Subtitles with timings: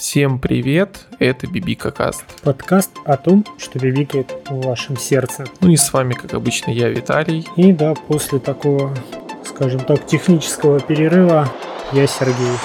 [0.00, 2.24] Всем привет, это Бибика Каст.
[2.42, 5.44] Подкаст о том, что бибикает в вашем сердце.
[5.60, 7.46] Ну и с вами, как обычно, я Виталий.
[7.58, 8.96] И да, после такого,
[9.44, 11.50] скажем так, технического перерыва
[11.92, 12.56] я Сергей.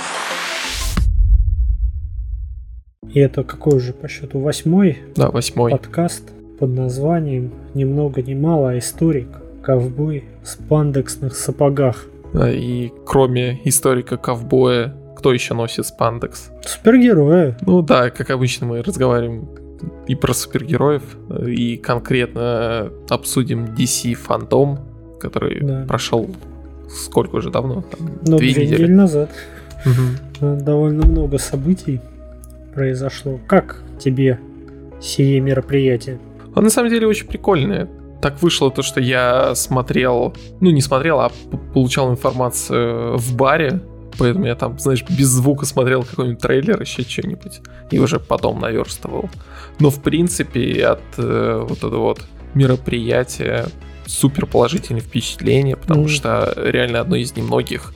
[3.13, 5.71] И это какой уже по счету восьмой Да, восьмой.
[5.71, 6.23] подкаст
[6.57, 9.27] под названием «Ни много ни мало, а историк,
[9.61, 12.05] ковбой в спандексных сапогах».
[12.31, 14.95] Да, И кроме историка ковбоя,
[15.25, 16.51] кто еще носит спандекс?
[16.63, 17.55] Супергерои.
[17.61, 19.49] Ну да, как обычно мы разговариваем
[20.05, 21.01] и про супергероев,
[21.47, 24.77] и конкретно обсудим DC фантом,
[25.19, 25.83] который Да.
[25.87, 26.29] прошел
[26.89, 27.81] сколько уже давно?
[27.81, 28.83] Там, Но две две недели.
[28.83, 29.31] недели назад
[30.41, 32.01] э, довольно много событий
[32.75, 33.39] произошло.
[33.47, 34.39] Как тебе
[35.01, 36.19] сие мероприятие?
[36.53, 37.89] А на самом деле очень прикольное.
[38.21, 41.31] Так вышло то, что я смотрел, ну не смотрел, а
[41.73, 43.81] получал информацию в баре,
[44.17, 49.29] поэтому я там, знаешь, без звука смотрел какой-нибудь трейлер, еще что-нибудь, и уже потом наверстывал.
[49.79, 52.21] Но в принципе от э, вот этого вот
[52.53, 53.67] мероприятия
[54.05, 56.09] супер положительные впечатления, потому Мгм.
[56.09, 57.93] что реально одно из немногих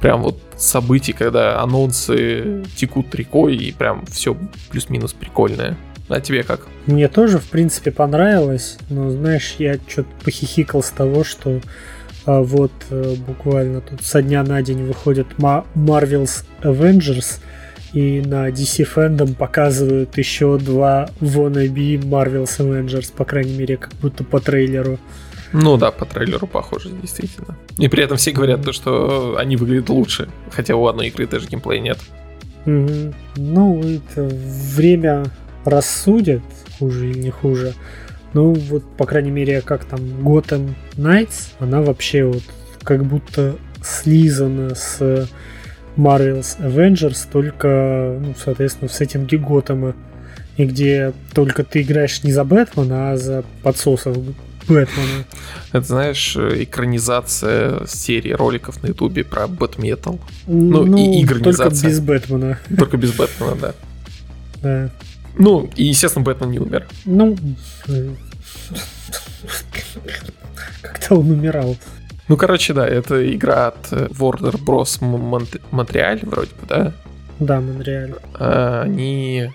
[0.00, 4.36] прям вот событий, когда анонсы текут рекой и прям все
[4.70, 5.76] плюс-минус прикольное.
[6.08, 6.68] А тебе как?
[6.86, 11.60] Мне тоже, в принципе, понравилось, но, знаешь, я что-то похихикал с того, что
[12.26, 17.40] а, вот э, буквально тут со дня на день выходит Marvel's Avengers,
[17.92, 24.24] и на DC Fandom показывают еще два wannabe Marvel's Avengers, по крайней мере, как будто
[24.24, 24.98] по трейлеру.
[25.52, 27.56] Ну да, по трейлеру похоже, действительно.
[27.78, 31.46] И при этом все говорят то, что они выглядят лучше, хотя у одной игры даже
[31.46, 31.98] геймплея нет.
[32.66, 33.14] Мгм.
[33.36, 34.28] Ну, это
[34.74, 35.26] время
[35.64, 36.42] рассудит,
[36.78, 37.74] хуже или не хуже.
[38.36, 42.42] Ну, вот, по крайней мере, как там Gotham Knights, она вообще вот
[42.82, 45.00] как будто слизана с
[45.96, 49.94] Marvel's Avengers, только, ну, соответственно, в сеттинге Готэма.
[50.58, 54.18] И где только ты играешь не за Бэтмена, а за подсосов
[54.68, 55.24] Бэтмена.
[55.72, 60.20] Это, знаешь, экранизация серии роликов на ютубе про Бэтметал.
[60.46, 61.88] Ну, и только игронизация.
[61.88, 62.58] без Бэтмена.
[62.76, 63.74] Только без Бэтмена, да.
[64.62, 64.90] Да.
[65.38, 66.86] Ну, и, естественно, Бэтмен не умер.
[67.04, 67.36] Ну,
[70.82, 71.76] как-то он умирал.
[72.28, 75.58] Ну, короче, да, это игра от э, Warner Bros.
[75.70, 76.92] Монреаль, вроде бы, да?
[77.38, 78.14] Да, Монреаль.
[78.34, 79.50] А, Они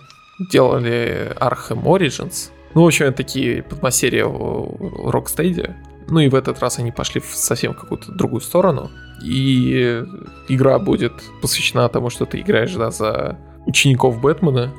[0.51, 2.50] делали Arkham Origins.
[2.73, 5.73] Ну, в общем, это такие подмастерья в Rocksteady.
[6.07, 8.89] Ну и в этот раз они пошли в совсем какую-то другую сторону.
[9.23, 10.03] И
[10.47, 14.71] игра будет посвящена тому, что ты играешь, да, за учеников Бэтмена.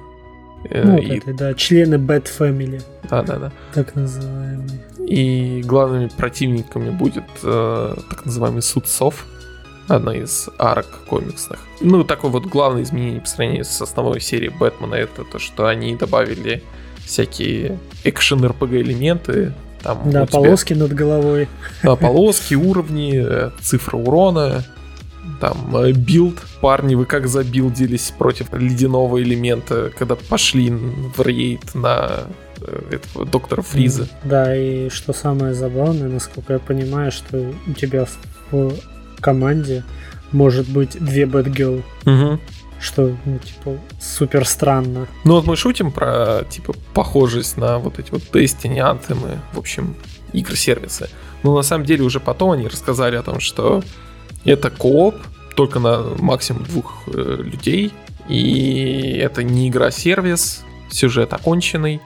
[0.70, 3.52] Э, Ну, вот и- это, да, члены Bad Family, да, да, да.
[3.74, 4.80] так называемые.
[5.06, 9.26] И главными противниками будет э, так называемый суд сов,
[9.88, 11.58] одна из арок комиксных.
[11.80, 15.96] Ну, такое вот главное изменение по сравнению с основной серией Бэтмена, это то, что они
[15.96, 16.62] добавили
[17.04, 19.52] всякие экшен РПГ элементы.
[19.82, 21.48] Там Да, тебя- полоски над головой.
[21.82, 24.64] да, полоски, уровни, э, цифра урона,
[25.42, 26.38] там э, билд.
[26.60, 32.20] Парни, вы как забилдились против ледяного элемента, когда пошли в рейд на
[32.60, 34.08] э, этого доктора Фриза.
[34.22, 38.06] Да, и что самое забавное, насколько я понимаю, что у тебя
[38.52, 38.72] в
[39.20, 39.82] команде
[40.30, 42.40] может быть две Бэтгёрл, Мгм.
[42.80, 45.08] что, ну, типа, супер странно.
[45.24, 49.96] Ну вот мы шутим про, типа, похожесть на вот эти вот Destiny, Anthem, в общем,
[50.32, 51.08] игры-сервисы.
[51.42, 53.82] Но на самом деле уже потом они рассказали о том, что
[54.44, 55.16] это кооп,
[55.56, 57.92] только на максимум двух э, людей,
[58.28, 62.00] и это не игра-сервис, сюжет оконченный,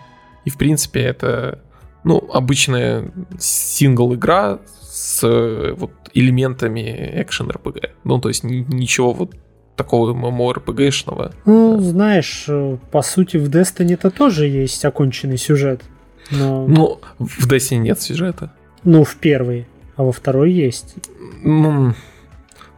[0.44, 1.60] и в принципе это,
[2.04, 7.90] ну, обычная сингл-игра с э, вот элементами экшен RPG.
[8.04, 9.34] Ну, то есть ни- ничего вот
[9.76, 11.32] такого MMORPG-шного.
[11.44, 15.82] Ну, знаешь, э, по сути, в Destiny-то тоже есть оконченный сюжет.
[16.30, 18.52] Но, Ну, в Destiny нет сюжета.
[18.84, 19.66] ну, в первый,
[19.96, 20.94] а во второй есть.
[21.42, 21.92] Ну,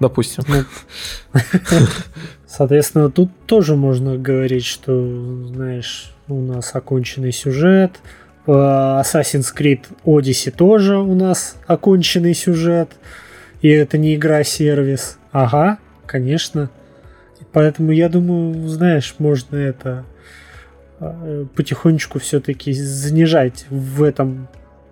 [0.01, 0.45] допустим.
[0.49, 0.65] Ну,
[2.47, 8.01] Соответственно, тут тоже можно говорить, что, знаешь, у нас оконченный сюжет.
[8.45, 12.91] По Assassin's Creed Odyssey тоже у нас оконченный сюжет.
[13.61, 15.19] И это не игра-сервис.
[15.33, 16.71] Ага, конечно.
[17.53, 20.05] Поэтому я думаю, знаешь, можно это
[21.01, 24.49] э, потихонечку все-таки занижать в этом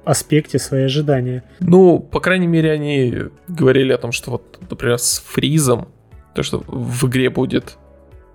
[0.07, 1.43] аспекте свои ожидания.
[1.61, 3.15] Ну, по крайней мере, они
[3.49, 5.89] говорили о том, что вот, например, с Фризом,
[6.35, 7.77] то, что в игре будет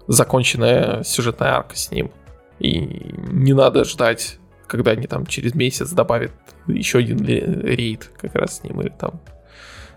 [0.07, 2.11] законченная сюжетная арка с ним.
[2.59, 4.37] И не надо ждать,
[4.67, 6.31] когда они там через месяц добавят
[6.67, 9.19] еще один рейд как раз с ним или там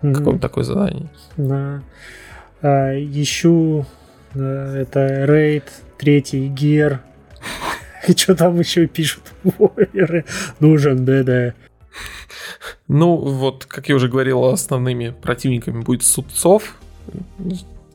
[0.01, 0.13] Мгм.
[0.13, 1.09] какое-нибудь такое задание.
[1.37, 1.81] Да.
[2.61, 3.85] А, ищу
[4.33, 4.39] э,
[4.81, 5.65] это рейд
[5.97, 7.01] третий гер.
[8.07, 9.23] И что там еще пишут?
[10.59, 11.55] Нужен ДД.
[12.87, 16.77] Ну, вот, как я уже говорил, основными противниками будет Судцов.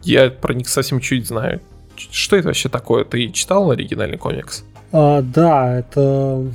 [0.03, 1.61] Я про них совсем чуть знаю.
[1.97, 3.05] Что это вообще такое?
[3.05, 4.65] Ты читал оригинальный комикс?
[4.93, 6.53] А, да, это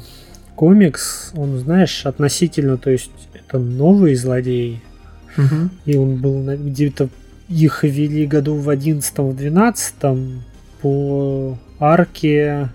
[0.56, 4.82] комикс, он, знаешь, относительно, то есть это новый злодей.
[5.38, 5.70] Угу.
[5.86, 7.10] И он был где-то
[7.48, 10.40] их вели году в 11-12
[10.82, 12.70] по арке,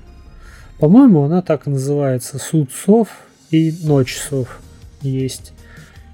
[0.78, 3.08] по-моему, она так и называется, Суд сов
[3.50, 4.59] и Ночь сов
[5.02, 5.52] есть.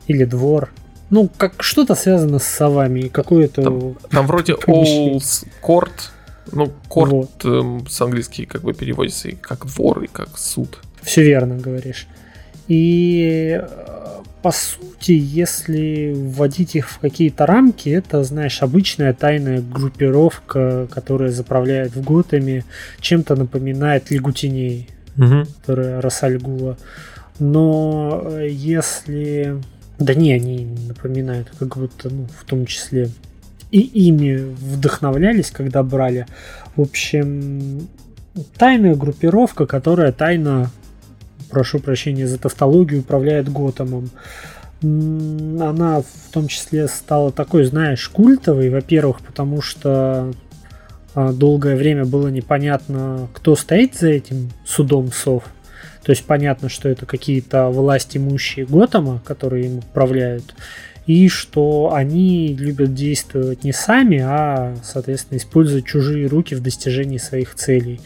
[0.06, 0.70] Или двор.
[1.10, 3.08] Ну, как что-то связано с совами.
[3.08, 3.62] Какое-то...
[3.62, 5.20] Там, там вроде All
[5.62, 5.92] Court.
[6.52, 7.44] Ну, корт вот.
[7.44, 10.78] эм, с английский как бы переводится и как двор, и как суд.
[11.02, 12.06] Все верно говоришь.
[12.68, 14.06] И э,
[14.42, 21.96] по сути, если вводить их в какие-то рамки, это, знаешь, обычная тайная группировка, которая заправляет
[21.96, 22.64] в Готэме,
[23.00, 24.88] чем-то напоминает Лигу Теней,
[25.18, 25.46] угу.
[25.60, 26.76] которая Рассальгула.
[27.38, 29.60] Но э, если...
[29.98, 33.10] Да не, они напоминают, как будто, ну, в том числе
[33.70, 36.26] и ими вдохновлялись, когда брали.
[36.76, 37.88] В общем,
[38.56, 40.70] тайная группировка, которая тайно,
[41.50, 44.10] прошу прощения за тавтологию, управляет Готэмом.
[44.82, 50.32] Она в том числе стала такой, знаешь, культовой, во-первых, потому что
[51.14, 55.44] а, долгое время было непонятно, кто стоит за этим судом сов.
[56.06, 60.54] То есть понятно, что это какие-то власть имущие Готэма, которые им управляют,
[61.04, 67.56] и что они любят действовать не сами, а, соответственно, использовать чужие руки в достижении своих
[67.56, 68.00] целей.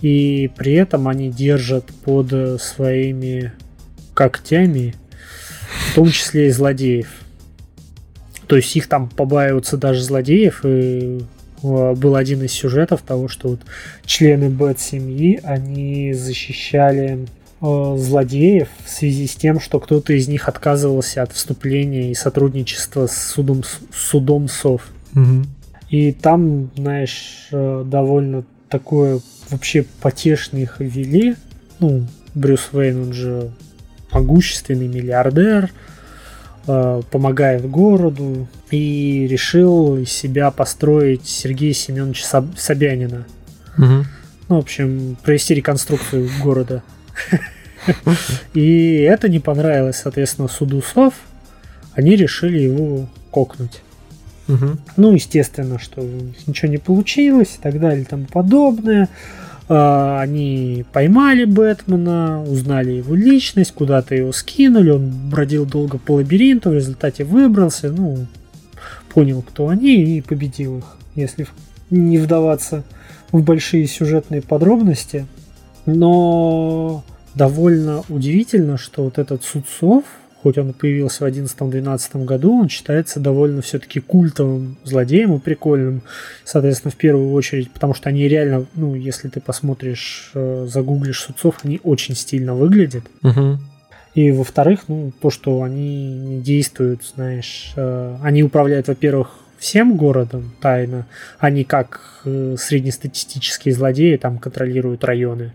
[0.00, 3.52] И при этом они держат под своими
[4.14, 4.94] когтями,
[5.90, 7.08] в том числе и злодеев.
[8.46, 11.24] То есть их там побаиваются даже злодеев, и
[11.64, 13.60] э, был один из сюжетов того, что вот
[14.06, 17.26] члены Бэт-семьи, они защищали
[17.62, 23.06] Э, злодеев в связи с тем, что кто-то из них отказывался от вступления и сотрудничества
[23.06, 24.88] с судом, с судом сов.
[25.14, 25.44] Угу.
[25.90, 29.20] И там, знаешь, э, довольно такое
[29.50, 31.36] вообще потешные их вели.
[31.80, 33.50] Ну, Брюс Уэйн, он же
[34.10, 35.70] могущественный миллиардер,
[36.66, 43.26] э, помогает городу и решил из себя построить Сергея Семеновича Собянина.
[43.76, 43.86] Угу.
[44.48, 46.82] Ну, в общем, провести реконструкцию города.
[48.54, 51.14] И это не понравилось, соответственно, суду СОВ.
[51.94, 53.82] Они решили его кокнуть.
[54.96, 56.02] Ну, естественно, что
[56.46, 59.08] ничего не получилось и так далее и тому подобное.
[59.68, 66.70] А, они поймали Бэтмена, узнали его личность, куда-то его скинули, он бродил долго по лабиринту,
[66.70, 68.26] в результате выбрался, ну,
[69.14, 71.46] понял, кто они и победил их, если
[71.90, 72.82] не вдаваться
[73.30, 75.26] в большие сюжетные подробности.
[75.86, 77.04] Но
[77.34, 80.04] довольно удивительно, что вот этот Судцов,
[80.42, 86.02] хоть он появился в 11-12 году, он считается довольно все-таки культовым злодеем и прикольным.
[86.44, 91.56] Соответственно, в первую очередь, потому что они реально, ну, если ты посмотришь, э, загуглишь Судцов,
[91.62, 93.04] они очень стильно выглядят.
[93.22, 93.58] Угу.
[94.14, 100.52] И во-вторых, ну, то, что они не действуют, знаешь, э, они управляют, во-первых, всем городом
[100.60, 101.06] тайно,
[101.38, 105.52] они как э, среднестатистические злодеи там контролируют районы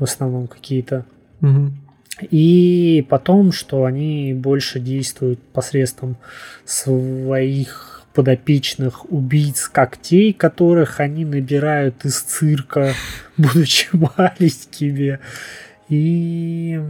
[0.00, 1.04] в основном какие-то.
[1.42, 1.70] Угу.
[2.30, 6.16] И потом, что они больше действуют посредством
[6.64, 12.94] своих подопечных убийц когтей, которых они набирают из цирка,
[13.36, 15.20] будучи маленькими.
[15.88, 16.80] И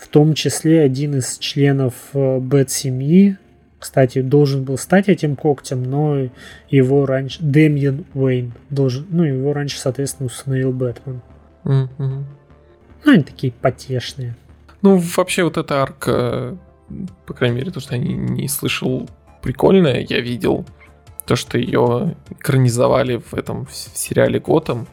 [0.00, 3.36] в том числе один из членов э, Бэт-семьи,
[3.78, 6.28] кстати, должен был стать этим когтем, но
[6.70, 7.38] его раньше...
[7.42, 9.06] Дэмьен Уэйн должен...
[9.10, 11.20] Ну, его раньше, соответственно, установил Бэтмен.
[11.66, 12.24] Mm-hmm.
[13.04, 14.36] Ну, они такие потешные.
[14.82, 16.56] Ну, вообще вот эта арка,
[17.26, 19.08] по крайней мере, то, что я не, не слышал,
[19.42, 20.06] прикольная.
[20.08, 20.64] Я видел
[21.26, 24.86] то, что ее экранизовали в этом в сериале Готэм.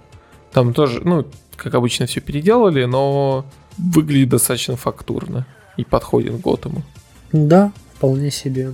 [0.51, 1.25] Там тоже, ну,
[1.56, 3.46] как обычно, все переделали, но
[3.77, 5.46] выглядит достаточно фактурно
[5.77, 6.84] и подходит к Готэму.
[7.32, 8.74] Да, вполне себе.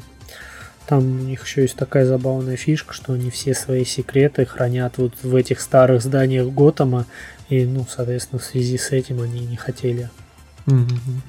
[0.87, 5.13] Там у них еще есть такая забавная фишка, что они все свои секреты хранят вот
[5.21, 7.05] в этих старых зданиях Готэма,
[7.49, 10.09] и, ну, соответственно, в связи с этим они не хотели
[10.67, 10.85] угу.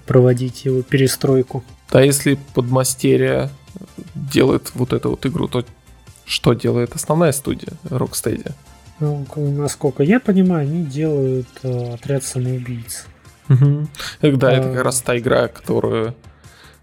[0.07, 1.65] проводить его перестройку.
[1.91, 3.51] Да, если подмастерье
[4.15, 5.65] делает вот эту вот игру, то
[6.25, 8.53] что делает основная студия Rocksteady?
[9.01, 13.07] Ну, насколько я понимаю, они делают э, отряд самоубийц.
[13.49, 13.89] Угу.
[14.37, 14.53] Да, а...
[14.53, 16.15] это как раз та игра, которую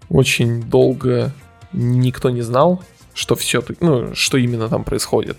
[0.08, 1.32] очень долго
[1.72, 2.82] никто не знал,
[3.14, 5.38] что все, ну, что именно там происходит.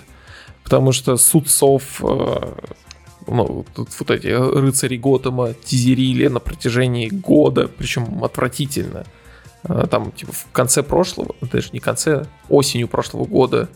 [0.64, 2.54] Потому что суд сов э,
[3.30, 9.06] ну, вот эти рыцари Готэма тизерили на протяжении года, причем отвратительно.
[9.64, 13.70] А, там, типа, в конце прошлого, даже не конце, осенью прошлого года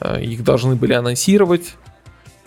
[0.00, 1.74] а, их должны были анонсировать.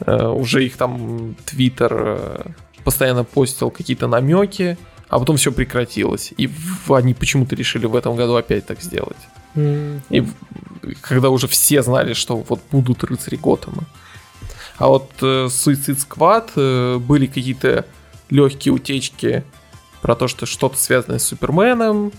[0.05, 6.33] Уже их там Твиттер постоянно постил какие-то намеки, а потом все прекратилось.
[6.35, 6.49] И
[6.89, 9.15] они почему-то решили в этом году опять так сделать.
[9.55, 10.01] Mm.
[10.09, 10.25] И
[10.99, 13.85] когда уже все знали, что вот будут рыцари Готэма.
[14.77, 17.85] А вот э, Suicide Squad э, были какие-то
[18.29, 19.43] легкие утечки
[20.01, 22.11] про то, что что-то связанное с Суперменом.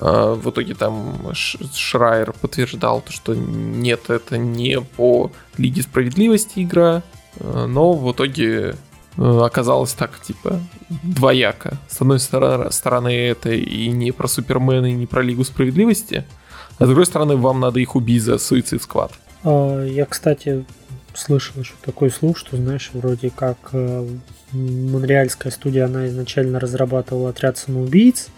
[0.00, 7.02] Э, в итоге там Шрайер подтверждал, то, что нет, это не по Лиге Справедливости игра.
[7.36, 8.74] Э, но в итоге
[9.16, 10.60] э, оказалось так, типа,
[11.02, 11.78] двояко.
[11.88, 16.24] С одной стороны, это и не про Супермена, и не про Лигу Справедливости.
[16.78, 19.12] А с другой стороны, вам надо их убить за Squad.
[19.44, 20.64] А, я, кстати,
[21.18, 24.08] слышал еще такой слух, что, знаешь, вроде как э,
[24.52, 28.28] Монреальская студия, она изначально разрабатывала отряд самоубийц,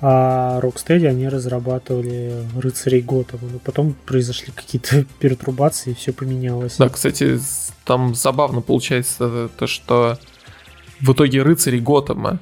[0.00, 3.48] а Rocksteady они разрабатывали рыцарей Готэма.
[3.52, 6.76] Но потом произошли какие-то пертурбации, и все поменялось.
[6.76, 7.38] Да, кстати,
[7.84, 10.18] там забавно получается то, что
[11.00, 12.40] в итоге рыцари Готэма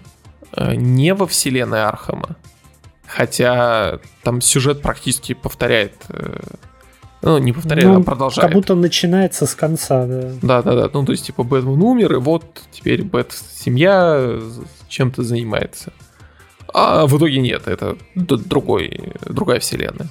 [0.53, 2.37] э, не во вселенной Архама,
[3.07, 6.41] хотя там сюжет практически повторяет э,
[7.23, 8.49] ну, не повторяю, ну, а продолжает.
[8.49, 10.33] Как будто начинается с конца, да.
[10.43, 10.91] Да, да, да.
[10.93, 14.41] Ну, то есть, типа, Бэтмен умер, и вот теперь Бэт семья
[14.89, 15.93] чем-то занимается.
[16.73, 20.09] А в итоге нет, это другой, другая вселенная.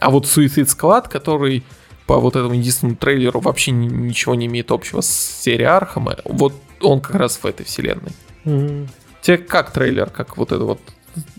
[0.00, 1.62] А вот Suicide Squad, который
[2.06, 7.00] по вот этому единственному трейлеру вообще ничего не имеет общего с серией Архама, вот он
[7.00, 8.12] как раз в этой вселенной.
[8.44, 8.88] Mm-hmm.
[9.22, 10.80] Тебе как трейлер, как вот эта вот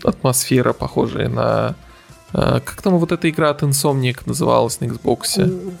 [0.02, 1.74] атмосфера, похожая на
[2.34, 5.74] как там вот эта игра от Insomniac называлась на Xbox?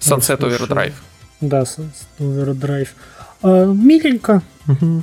[0.00, 0.94] Sunset Overdrive.
[1.40, 2.88] Да, Sunset Overdrive.
[3.42, 4.42] А, миленько.
[4.66, 5.02] Угу.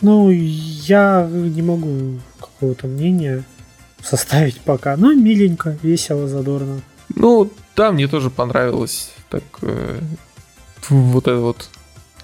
[0.00, 3.44] Ну, я не могу какого-то мнения
[4.02, 4.96] составить пока.
[4.96, 6.80] Но миленько, весело, задорно.
[7.14, 9.12] Ну, да, мне тоже понравилось.
[9.28, 10.00] Так, э,
[10.88, 11.68] вот эта вот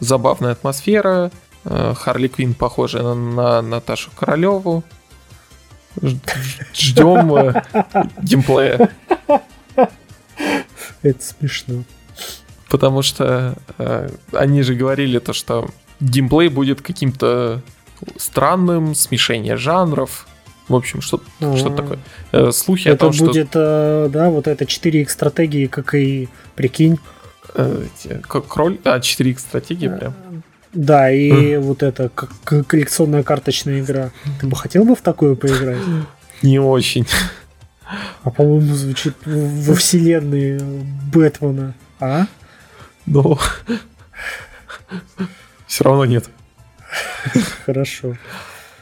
[0.00, 1.30] забавная атмосфера.
[1.64, 4.84] Э, Харли Квин похожая на, на Наташу Королеву.
[6.74, 7.62] Ждем э,
[8.22, 8.90] геймплея.
[11.02, 11.84] Это смешно.
[12.68, 15.70] Потому что э, они же говорили то, что
[16.00, 17.62] геймплей будет каким-то
[18.16, 20.26] странным, смешение жанров.
[20.68, 21.98] В общем, что, а что такое?
[22.32, 24.08] Э, слухи это о том, будет, что...
[24.10, 26.98] да, вот это 4x стратегии, как и, прикинь.
[27.54, 27.86] Э,
[28.26, 28.78] как кроль?
[28.84, 30.14] А, 4x стратегии прям.
[30.74, 32.30] Да, и вот это как
[32.66, 34.10] коллекционная карточная игра.
[34.40, 35.82] Ты бы хотел бы в такую поиграть?
[36.42, 37.06] Не очень.
[38.22, 40.60] А по-моему, звучит во вселенной
[41.12, 41.74] Бэтмена.
[42.00, 42.26] А?
[43.06, 43.38] Ну.
[45.66, 46.28] Все равно нет.
[47.66, 48.16] Хорошо.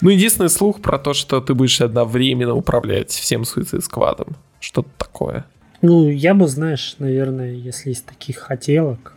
[0.01, 4.33] Ну, единственный слух про то, что ты будешь одновременно управлять всем Suicide Squad.
[4.61, 5.45] Что-то такое.
[5.81, 9.15] Ну, я бы, знаешь, наверное, если из таких хотелок,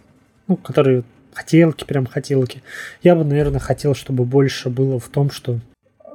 [0.48, 1.04] ну, которые
[1.36, 2.64] хотелки, прям хотелки.
[3.04, 5.60] Я бы, наверное, хотел, чтобы больше было в том, что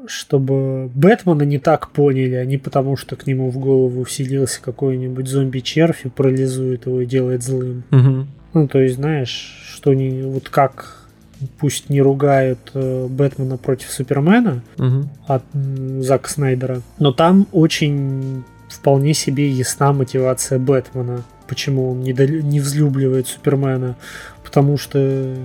[0.07, 5.29] чтобы Бэтмена не так поняли, а не потому, что к нему в голову вселился какой-нибудь
[5.29, 7.85] зомби-червь и парализует его и делает злым.
[7.91, 8.27] Угу.
[8.55, 11.01] Ну, то есть, знаешь, что не вот как
[11.59, 15.09] пусть не ругают э, Бэтмена против Супермена угу.
[15.27, 15.45] от
[16.01, 22.27] Зака Снайдера, но там очень вполне себе ясна мотивация Бэтмена, почему он не, до...
[22.27, 23.97] не взлюбливает Супермена
[24.51, 25.37] потому что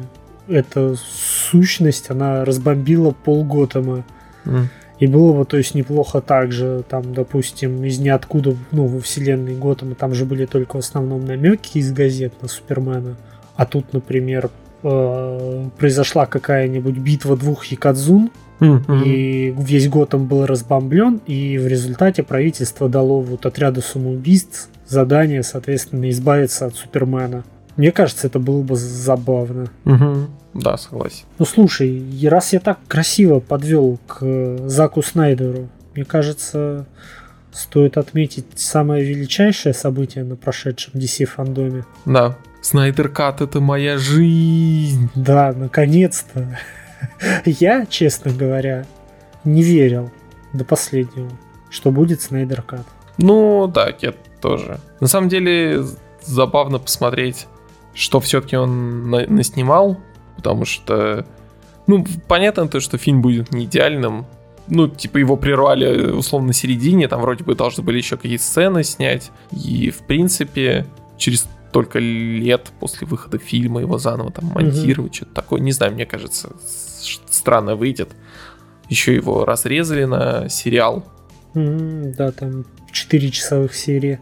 [0.48, 4.04] эта сущность, она разбомбила пол Готэма.
[4.46, 4.64] Mm.
[4.98, 9.94] И было бы, то есть, неплохо также, там, допустим, из ниоткуда, ну, во вселенной Готэма,
[9.94, 13.16] там же были только в основном намеки из газет на Супермена.
[13.56, 14.50] А тут, например,
[14.82, 19.04] э, произошла какая-нибудь битва двух Якадзун, mm-hmm.
[19.06, 26.10] и весь Готэм был разбомблен, и в результате правительство дало вот отряду самоубийств задание, соответственно,
[26.10, 27.44] избавиться от Супермена.
[27.78, 29.68] Мне кажется, это было бы забавно.
[29.86, 30.28] Угу.
[30.54, 31.26] Да, согласен.
[31.38, 36.86] Ну слушай, раз я так красиво подвел к Заку Снайдеру, мне кажется,
[37.52, 41.86] стоит отметить самое величайшее событие на прошедшем DC фандоме.
[42.06, 42.38] Да.
[42.62, 45.10] Снайдер Кат это моя жизнь.
[45.16, 46.58] Да, наконец-то.
[47.46, 48.86] Я, честно говоря,
[49.44, 50.10] не верил
[50.54, 51.30] до последнего,
[51.70, 52.86] что будет Снайдер Кат.
[53.18, 54.80] Ну, да, я тоже.
[55.00, 55.86] На самом деле,
[56.24, 57.48] забавно посмотреть
[57.96, 59.98] что все-таки он на- наснимал,
[60.36, 61.26] потому что,
[61.88, 64.28] ну, понятно то, что фильм будет не идеальным,
[64.68, 68.84] ну, типа его прервали условно на середине, там вроде бы должны были еще какие-то сцены
[68.84, 70.86] снять, и, в принципе,
[71.18, 75.16] через столько лет после выхода фильма его заново там монтировать, mm-hmm.
[75.16, 75.60] что-то такое.
[75.60, 76.54] Не знаю, мне кажется,
[77.30, 78.12] странно выйдет.
[78.88, 81.06] Еще его разрезали на сериал.
[81.54, 84.20] Mm-hmm, да, там 4 часовых серии.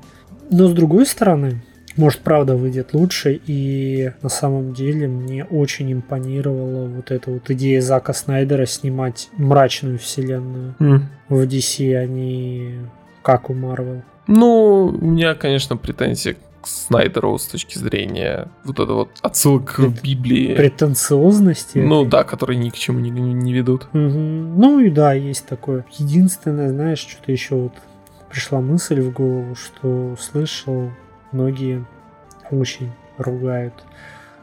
[0.49, 1.63] Но с другой стороны,
[1.95, 7.81] может, правда выйдет лучше, и на самом деле мне очень импонировала вот эта вот идея
[7.81, 11.01] Зака Снайдера снимать мрачную вселенную mm.
[11.29, 12.79] в DC, а не
[13.21, 14.03] как у Марвел.
[14.27, 19.99] Ну, у меня, конечно, претензии к Снайдеру с точки зрения вот это вот отсылок Прет...
[19.99, 20.55] к Библии.
[20.55, 21.77] Претенциозности.
[21.77, 23.83] Ну да, которые ни к чему не, не ведут.
[23.93, 23.99] Угу.
[23.99, 25.85] Ну и да, есть такое.
[25.97, 27.73] Единственное, знаешь, что-то еще вот
[28.29, 30.89] пришла мысль в голову, что слышал
[31.33, 31.85] многие
[32.51, 33.73] очень ругают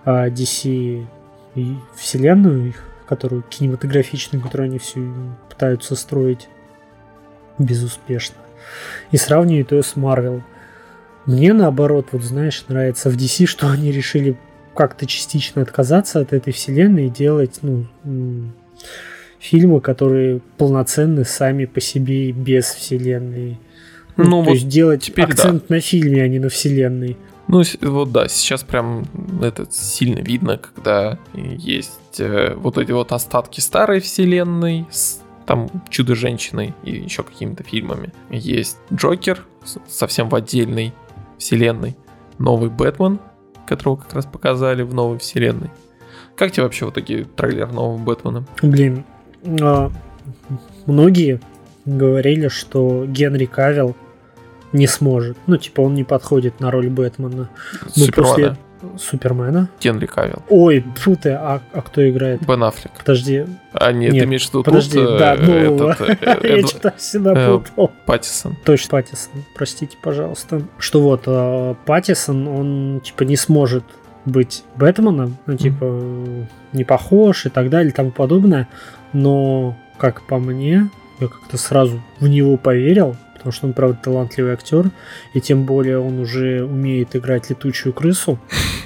[0.05, 1.07] а, DC
[1.55, 5.01] и вселенную их, которую кинематографичную, которую они все
[5.49, 6.49] пытаются строить
[7.59, 8.37] безуспешно.
[9.11, 10.43] И сравнивают ее с Marvel.
[11.27, 14.37] Мне наоборот, вот знаешь, нравится в DC, что они решили
[14.75, 17.87] как-то частично отказаться от этой вселенной и делать, ну,
[19.39, 23.59] фильмы, которые полноценны сами по себе без вселенной.
[24.17, 25.77] Ну, ну то вот есть делать теперь акцент да.
[25.77, 27.17] на фильме, а не на вселенной.
[27.49, 29.07] Ну, вот да, сейчас прям
[29.43, 36.75] это сильно видно, когда есть э, вот эти вот остатки старой вселенной с там Чудо-женщиной
[36.85, 38.13] и еще какими-то фильмами.
[38.31, 39.45] Есть Джокер
[39.89, 40.93] совсем в отдельной
[41.39, 41.97] вселенной.
[42.39, 43.19] Новый Бэтмен,
[43.67, 45.71] которого как раз показали в новой вселенной.
[46.37, 48.47] Как тебе вообще вот такие трейлер нового Бэтмена?
[48.63, 49.05] Блин,
[49.61, 49.91] а,
[50.87, 51.41] многие
[51.85, 53.97] говорили, что Генри Кавилл
[54.73, 55.37] не сможет.
[55.47, 57.49] Ну, типа, он не подходит на роль Бэтмена.
[57.97, 58.57] Ну, после
[58.99, 59.69] Супермена.
[59.81, 60.43] Генри Кавилл.
[60.49, 62.47] Ой, фу ты, а, а кто играет?
[62.47, 62.93] Бен Аффлек.
[62.99, 63.45] Подожди.
[63.73, 66.01] А нет, нет ты имеешь в виду подожди, тут, да, ну, этот,
[66.45, 67.93] э, я что-то всегда э, путал.
[68.07, 68.57] Паттисон.
[68.65, 70.63] Точно, Паттисон, простите, пожалуйста.
[70.79, 73.85] Что вот, э, Паттисон, он, типа, не сможет
[74.25, 76.47] быть Бэтменом, ну, типа, mm-hmm.
[76.73, 78.69] не похож и так далее и тому подобное,
[79.13, 80.89] но, как по мне,
[81.21, 84.91] я как-то сразу в него поверил, потому что он, правда, талантливый актер,
[85.35, 88.39] и тем более он уже умеет играть летучую крысу.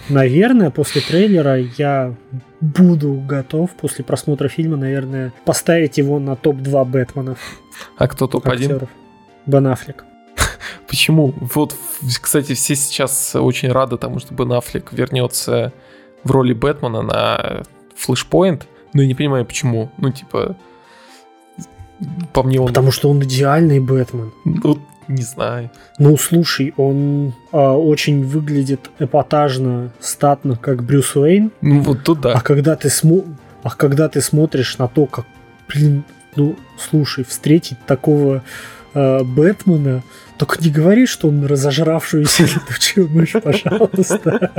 [0.09, 2.15] Наверное, после трейлера я
[2.61, 7.39] буду готов после просмотра фильма, наверное, поставить его на топ-2 Бэтменов.
[7.97, 8.89] А кто топ-1?
[9.47, 10.05] Бен Аффлек.
[10.89, 11.35] Почему?
[11.41, 11.75] Вот,
[12.21, 15.73] кстати, все сейчас очень рады тому, что Бен Аффлек вернется
[16.23, 17.63] в роли Бэтмена на
[17.97, 18.63] Flashpoint.
[18.93, 19.91] Но я не понимаю, почему.
[19.99, 20.57] Ну, типа,
[22.33, 22.69] по мне он...
[22.69, 24.33] Потому что он идеальный Бэтмен.
[24.45, 25.71] Ну, не знаю.
[25.99, 31.53] Ну, слушай, он а, очень выглядит эпатажно, статно, как Брюс Уэйн.
[31.61, 32.33] Ну, вот тут да.
[32.33, 33.25] А когда ты, смо...
[33.63, 35.27] а когда ты смотришь на то, как,
[35.69, 36.05] блин,
[36.37, 38.43] ну, слушай, встретить такого
[38.95, 40.03] э, Бэтмена,
[40.39, 44.51] только не говори, что он разожравшуюся летучую мышь, пожалуйста.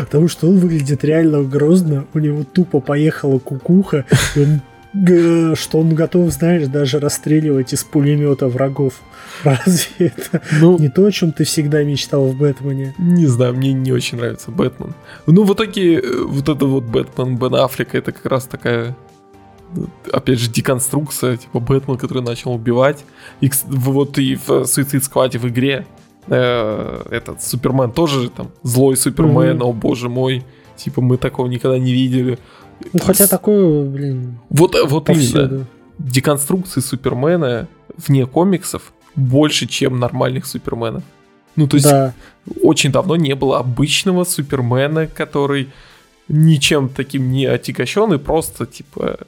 [0.00, 4.60] Потому что он выглядит реально грозно, у него тупо поехала кукуха, и он
[4.94, 8.94] что он готов, знаешь, даже расстреливать из пулемета врагов.
[9.42, 12.94] Разве это ну, не то, о чем ты всегда мечтал в Бэтмене?
[12.98, 14.94] Не знаю, мне не очень нравится Бэтмен.
[15.26, 18.96] Ну, в итоге, э, вот это вот Бэтмен Бен Аффлека, это как раз такая
[20.12, 23.04] опять же, деконструкция, типа Бэтмен, который начал убивать.
[23.40, 25.86] И вот и в Suicide Squad в игре
[26.28, 29.64] э, этот Супермен тоже там злой Супермен, mm-hmm.
[29.64, 30.44] о боже мой,
[30.76, 32.38] типа мы такого никогда не видели.
[32.92, 34.38] Ну, хотя такое, блин.
[34.50, 35.66] Вот, вот именно.
[35.98, 41.04] Деконструкции Супермена вне комиксов больше, чем нормальных Суперменов.
[41.56, 42.14] Ну, то есть, да.
[42.62, 45.70] очень давно не было обычного Супермена, который
[46.28, 49.20] ничем таким не отягощен и просто, типа,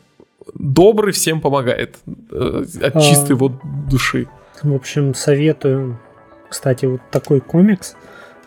[0.55, 1.97] добрый, всем помогает.
[2.31, 3.53] Э, от а, чистой вот
[3.89, 4.27] души.
[4.63, 6.01] В общем, советую.
[6.49, 7.95] Кстати, вот такой комикс.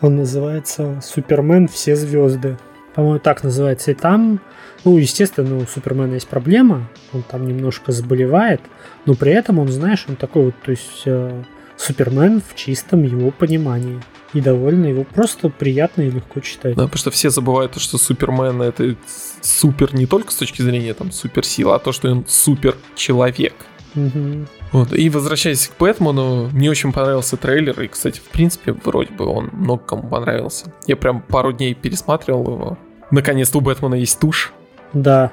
[0.00, 1.68] Он называется «Супермен.
[1.68, 2.58] Все звезды».
[2.94, 3.90] По-моему, так называется.
[3.90, 4.40] И там
[4.84, 8.60] ну, естественно, у Супермена есть проблема, он там немножко заболевает,
[9.04, 11.42] но при этом он, знаешь, он такой вот, то есть э,
[11.76, 14.00] Супермен в чистом его понимании.
[14.32, 16.76] И довольно его просто приятно и легко читать.
[16.76, 18.94] Да, потому что все забывают, что Супермен это
[19.40, 23.54] супер не только с точки зрения там суперсила, а то, что он супер человек.
[23.96, 24.46] Угу.
[24.72, 24.92] Вот.
[24.92, 29.50] И возвращаясь к Бэтмену, мне очень понравился трейлер, и, кстати, в принципе, вроде бы он
[29.52, 30.72] много кому понравился.
[30.86, 32.78] Я прям пару дней пересматривал его.
[33.10, 34.52] Наконец-то у Бэтмена есть тушь.
[34.92, 35.32] Да.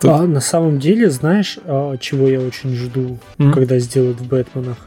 [0.00, 0.10] Тут...
[0.10, 3.52] А на самом деле, знаешь, а, чего я очень жду, mm-hmm.
[3.52, 4.78] когда сделают в Бэтменах?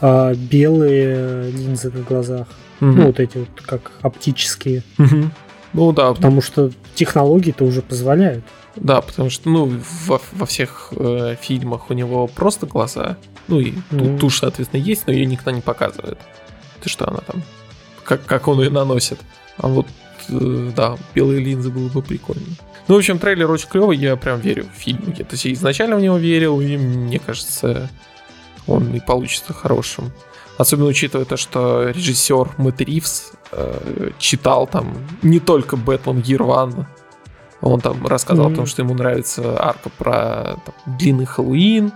[0.00, 2.46] А, белые линзы на глазах.
[2.80, 2.92] Mm-hmm.
[2.92, 4.82] Ну, вот эти вот, как оптические.
[4.96, 5.26] Mm-hmm.
[5.74, 6.14] Ну да.
[6.14, 8.44] Потому что технологии-то уже позволяют.
[8.76, 13.16] Да, потому что, ну, во, во всех э, фильмах у него просто глаза.
[13.48, 14.18] Ну и mm-hmm.
[14.18, 16.18] тушь, соответственно, есть, но ее никто не показывает.
[16.80, 17.42] Ты что, она там
[18.04, 19.20] как, как он ее наносит.
[19.58, 19.86] А вот,
[20.28, 22.46] э, да, белые линзы было бы прикольно.
[22.88, 25.14] Ну, в общем, трейлер очень клевый, я прям верю в фильм.
[25.16, 27.90] Я, то есть, я изначально в него верил, и мне кажется,
[28.66, 30.12] он и получится хорошим.
[30.58, 36.86] Особенно учитывая то, что режиссер Мэтт Ривз э, читал там не только Бэтмен Year One,
[37.62, 38.52] он там рассказал mm-hmm.
[38.52, 41.92] о том, что ему нравится арка про там, длинный Хэллоуин.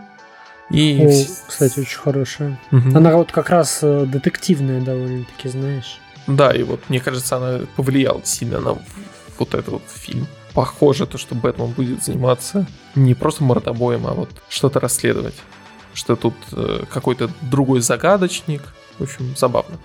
[0.71, 1.07] И...
[1.07, 2.59] О, кстати, очень хорошая.
[2.71, 2.97] Mm-hmm.
[2.97, 6.01] Она вот как раз э, детективная довольно-таки, знаешь.
[6.27, 8.79] Да, и вот мне кажется, она повлияла сильно на
[9.39, 10.27] вот этот вот фильм.
[10.55, 15.35] Похоже то, что Бэтмен будет заниматься не просто мордобоем, а вот что-то расследовать
[15.97, 18.63] что тут э, какой-то другой загадочник.
[18.99, 19.79] В общем, забавно.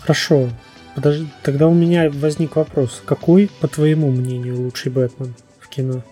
[0.00, 0.50] Хорошо.
[0.94, 3.02] Подожди, тогда у меня возник вопрос.
[3.04, 6.02] Какой, по твоему мнению, лучший Бэтмен в кино?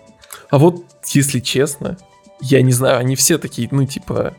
[0.49, 1.97] А вот, если честно,
[2.41, 4.35] я не знаю, они все такие, ну, типа,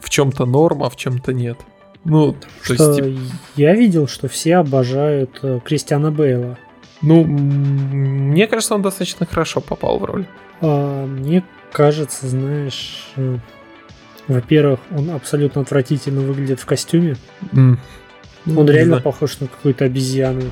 [0.00, 1.58] в чем-то норма, а в чем-то нет.
[2.04, 3.20] Ну, то что есть, типа...
[3.56, 6.56] Я видел, что все обожают э, Кристиана Бейла.
[7.02, 10.26] Ну, мне кажется, он достаточно хорошо попал в роль.
[10.60, 13.38] А, мне кажется, знаешь, э,
[14.28, 17.16] во-первых, он абсолютно отвратительно выглядит в костюме.
[17.52, 17.76] Mm.
[18.46, 19.02] Он не реально знаю.
[19.02, 20.42] похож на какую-то обезьяну.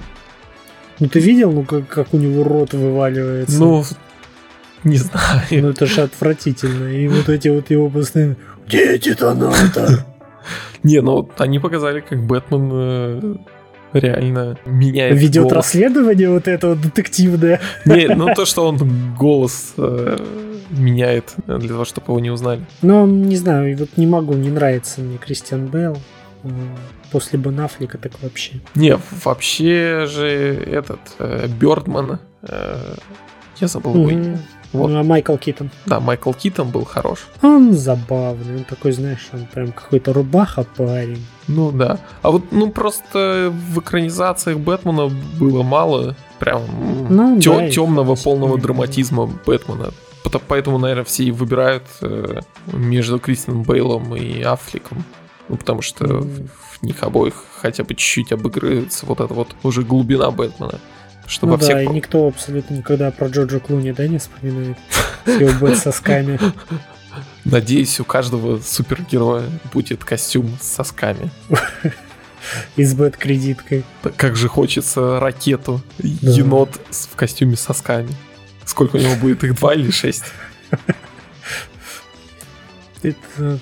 [1.00, 3.58] Ну ты видел, ну как, как у него рот вываливается?
[3.58, 3.84] Ну,
[4.84, 5.42] не знаю.
[5.50, 6.88] Ну это же отвратительно.
[6.88, 8.36] И вот эти вот его постоянно...
[8.66, 10.04] Где детонатор?
[10.82, 13.36] Не, ну они показали, как Бэтмен э,
[13.92, 15.56] реально меняет Ведет голос.
[15.56, 17.60] расследование вот это вот детективное.
[17.84, 20.18] Не, ну то, что он голос э,
[20.70, 22.64] меняет для того, чтобы его не узнали.
[22.82, 25.98] Ну, не знаю, вот не могу, не нравится мне Кристиан Белл.
[27.10, 28.60] После Бен Аффлека так вообще.
[28.74, 32.94] Не, вообще же этот э, Бёрдман, э,
[33.60, 34.38] я забыл его имя.
[34.72, 34.90] Вот.
[34.90, 35.70] Ну, а Майкл Китон.
[35.86, 37.26] Да, Майкл Китон был хорош.
[37.42, 41.24] Он забавный, он такой, знаешь, он прям какой-то рубаха парень.
[41.46, 41.98] Ну да.
[42.20, 45.08] А вот, ну просто в экранизациях Бэтмена
[45.40, 46.62] было мало прям
[47.08, 49.90] ну, тё- да, темного полного драматизма Бэтмена.
[50.46, 52.40] Поэтому, наверное, все и выбирают э,
[52.74, 55.02] между Кристином Бейлом и Аффлеком.
[55.48, 56.48] Ну, потому что mm.
[56.78, 60.80] в них обоих хотя бы чуть-чуть обыгрывается вот эта вот уже глубина Бэтмена.
[61.26, 61.82] Что ну во да, всех...
[61.82, 64.78] и никто абсолютно никогда про Джорджа Клуни, да, не вспоминает
[65.26, 66.38] с его бэт-сосками.
[67.44, 71.30] Надеюсь, у каждого супергероя будет костюм с сосками.
[72.76, 73.84] И с бэт-кредиткой.
[74.16, 76.30] Как же хочется ракету, да.
[76.30, 78.08] енот в костюме с сосками.
[78.64, 80.24] Сколько у него будет, их два или шесть?
[83.02, 83.58] Это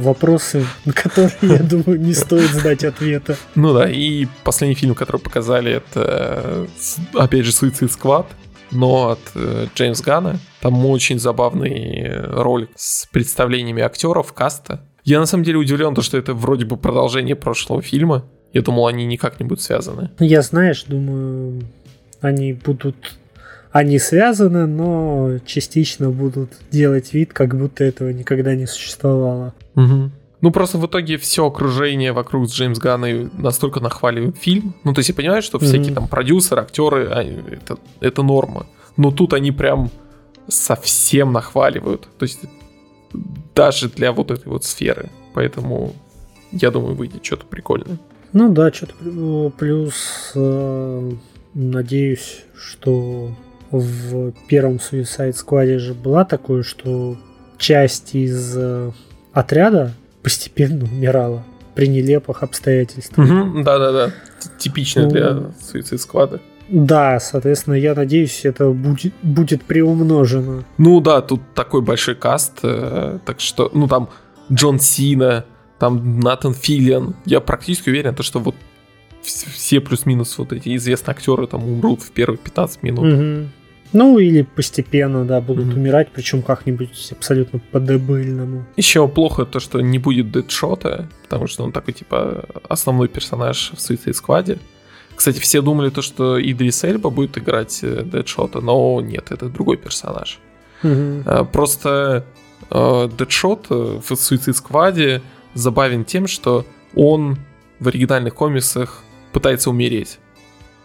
[0.00, 3.36] вопросы, на которые, я думаю, не стоит знать ответа.
[3.54, 6.66] Ну да, и последний фильм, который показали, это,
[7.14, 8.26] опять же, Suicide Squad,
[8.70, 10.38] но от э, Джеймс Гана.
[10.60, 14.80] Там очень забавный ролик с представлениями актеров, каста.
[15.04, 18.24] Я на самом деле удивлен, то, что это вроде бы продолжение прошлого фильма.
[18.52, 20.10] Я думал, они никак не будут связаны.
[20.18, 21.62] Я, знаешь, думаю,
[22.20, 22.96] они будут
[23.72, 29.54] они связаны, но частично будут делать вид, как будто этого никогда не существовало.
[29.74, 30.10] Угу.
[30.42, 34.74] Ну, просто в итоге все окружение вокруг Джеймс Ганна настолько нахваливают фильм.
[34.82, 35.94] Ну, то есть я понимаю, что всякие mm-hmm.
[35.94, 38.66] там продюсеры, актеры, а, это, это норма.
[38.96, 39.88] Но тут они прям
[40.48, 42.08] совсем нахваливают.
[42.18, 42.40] То есть
[43.54, 45.10] даже для вот этой вот сферы.
[45.32, 45.94] Поэтому
[46.50, 47.98] я думаю, выйдет что-то прикольное.
[48.32, 51.12] Ну да, что-то плюс э,
[51.54, 53.30] надеюсь, что
[53.70, 57.16] в первом Suicide Squad же была такое, что
[57.58, 58.90] часть из э,
[59.32, 59.92] отряда
[60.22, 63.28] постепенно умирала при нелепых обстоятельствах.
[63.28, 64.12] Угу, да-да-да,
[64.58, 65.28] типично ну, для
[65.60, 66.40] Suicide Squad.
[66.68, 70.64] Да, соответственно, я надеюсь, это будет, будет приумножено.
[70.78, 74.08] Ну да, тут такой большой каст, э, так что, ну там
[74.50, 75.44] Джон Сина,
[75.78, 77.14] там Натан Филлиан.
[77.24, 78.54] Я практически уверен, то, что вот
[79.22, 83.12] все плюс-минус вот эти известные актеры там умрут в первые 15 минут.
[83.12, 83.48] Угу.
[83.92, 85.76] Ну, или постепенно, да, будут mm-hmm.
[85.76, 88.64] умирать, причем как-нибудь абсолютно по-дебильному.
[88.76, 93.78] Еще плохо то, что не будет Дэдшота, потому что он такой, типа, основной персонаж в
[93.78, 94.58] Suicide Squad.
[95.14, 99.76] Кстати, все думали то, что Идрис Эльба будет играть э, Дэдшота, но нет, это другой
[99.76, 100.40] персонаж.
[100.82, 101.50] Mm-hmm.
[101.52, 102.24] Просто
[102.70, 105.20] э, Дэдшот в Suicide Squad
[105.54, 107.36] забавен тем, что он
[107.78, 109.02] в оригинальных комиксах
[109.32, 110.18] пытается умереть.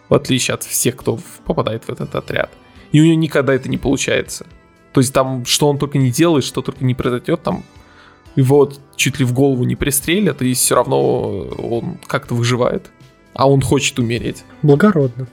[0.10, 2.50] В отличие от всех, кто попадает в этот отряд
[2.92, 4.46] и у него никогда это не получается.
[4.94, 7.64] То есть там, что он только не делает, что только не произойдет, там
[8.36, 12.92] его чуть ли в голову не пристрелят, и все равно он как-то выживает.
[13.34, 14.44] А он хочет умереть.
[14.64, 15.28] Благородно.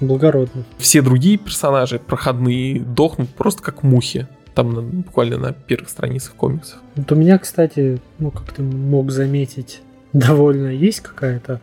[0.00, 0.64] Благородно.
[0.76, 4.28] Все другие персонажи проходные дохнут просто как мухи.
[4.54, 6.78] Там на, буквально на первых страницах комиксов.
[6.96, 9.80] Вот у меня, кстати, ну, как ты мог заметить,
[10.12, 11.60] довольно есть какая-то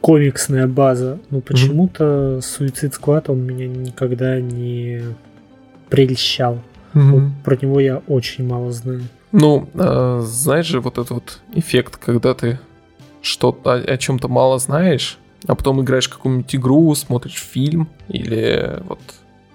[0.00, 1.18] комиксная база.
[1.30, 5.02] Но почему-то Суицид Склад он меня никогда не
[5.88, 6.60] прельщал.
[6.94, 9.02] Вот про него я очень мало знаю.
[9.32, 12.58] Ну, э, знаешь же, вот этот вот эффект, когда ты
[13.20, 19.00] что-то о, о чем-то мало знаешь, а потом играешь какую-нибудь игру, смотришь фильм или вот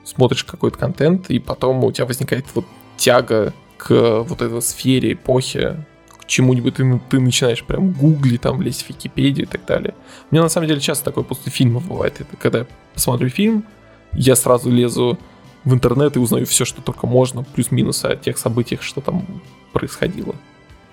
[0.03, 2.65] смотришь какой-то контент, и потом у тебя возникает вот
[2.97, 5.85] тяга к вот этой сфере, эпохе,
[6.31, 9.93] чему-нибудь ты, ты начинаешь прям гуглить, там, лезть в Википедию и так далее.
[10.29, 12.21] У меня на самом деле часто такое после фильмов бывает.
[12.21, 13.65] Это когда я посмотрю фильм,
[14.13, 15.19] я сразу лезу
[15.65, 19.25] в интернет и узнаю все, что только можно, плюс-минус о тех событиях, что там
[19.73, 20.35] происходило.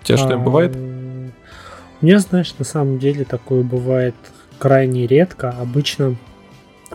[0.02, 0.76] У тебя что-нибудь А, бывает?
[0.76, 4.16] У меня, знаешь, на самом деле такое бывает
[4.58, 5.50] крайне редко.
[5.50, 6.16] Обычно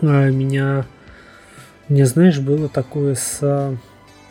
[0.02, 0.84] а, меня...
[1.88, 3.78] Мне, знаешь, было такое с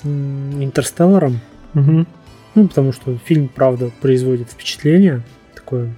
[0.03, 1.39] Интерстелларом.
[1.73, 2.07] Мгм.
[2.55, 5.21] Ну, потому что фильм, правда, производит впечатление.
[5.55, 5.89] Такое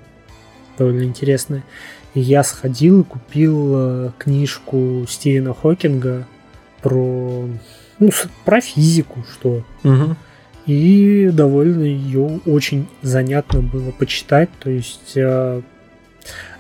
[0.78, 1.63] довольно интересное.
[2.13, 6.26] И я сходил и купил э, книжку Стивена Хокинга
[6.82, 7.48] про,
[8.00, 8.10] ну,
[8.46, 10.15] про физику, что Мгм.
[10.65, 14.50] и довольно ее очень занятно было почитать.
[14.60, 15.62] То есть э,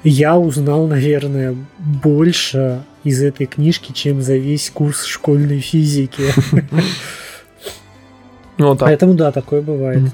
[0.03, 6.23] я узнал, наверное, больше из этой книжки, чем за весь курс школьной физики.
[8.57, 8.85] Ну, да.
[8.85, 10.01] Поэтому да, такое бывает.
[10.01, 10.11] Мгм.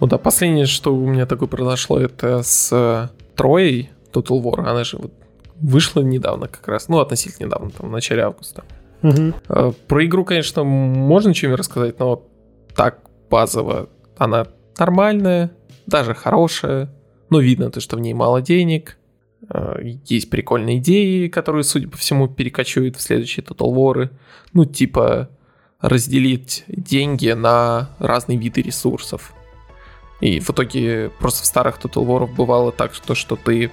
[0.00, 4.66] Ну да, последнее, что у меня такое произошло, это с э, Троей Total War.
[4.66, 5.12] Она же вот
[5.60, 8.64] вышла недавно как раз, ну, относительно недавно, там, в начале августа.
[9.02, 12.22] Э, Про игру, конечно, можно чем-нибудь рассказать, но
[12.74, 13.88] так базово
[14.18, 14.46] она
[14.78, 15.50] нормальная,
[15.86, 16.90] даже хорошая,
[17.30, 18.98] но видно то, что в ней мало денег,
[19.48, 24.10] э, есть прикольные идеи, которые, судя по всему, перекочуют в следующие Total War.
[24.52, 25.30] Ну, типа
[25.80, 29.32] разделить деньги на разные виды ресурсов.
[30.20, 33.70] И в итоге просто в старых Total War бывало так, что, что ты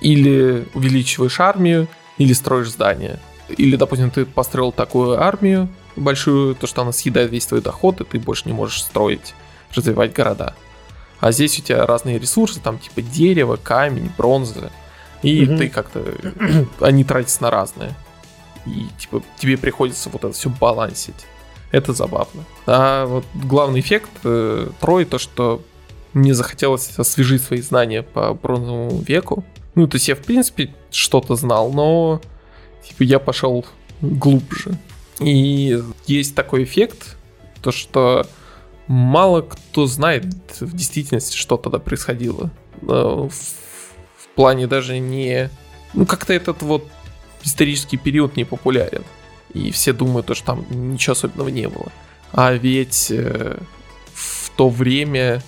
[0.00, 3.20] или увеличиваешь армию, или строишь здание.
[3.48, 8.04] Или, допустим, ты построил такую армию большую, то, что она съедает весь твой доход, и
[8.04, 9.34] ты больше не можешь строить,
[9.74, 10.54] развивать города.
[11.20, 14.70] А здесь у тебя разные ресурсы, там типа дерево, камень, бронза.
[15.22, 15.56] И Мгм.
[15.58, 16.04] ты как-то...
[16.80, 17.94] Они тратятся на разные.
[18.66, 21.26] И типа тебе приходится вот это все балансить.
[21.72, 22.44] Это забавно.
[22.66, 25.62] А вот главный эффект э, Трой, то, что
[26.12, 29.44] мне захотелось освежить свои знания по бронзовому веку.
[29.74, 32.20] Ну, то есть я, в принципе, что-то знал, но
[32.86, 33.66] типа я пошел
[34.00, 34.78] глубже.
[35.20, 37.16] И есть такой эффект,
[37.62, 38.26] то что
[38.86, 40.26] мало кто знает
[40.60, 42.50] в действительности, что тогда происходило.
[42.82, 45.50] Э, В, в плане даже не...
[45.94, 46.86] Ну, как-то этот вот
[47.46, 49.04] исторический период не популярен.
[49.54, 51.90] И все думают, то, что там ничего особенного не было.
[52.32, 53.56] А ведь э,
[54.12, 55.42] в то время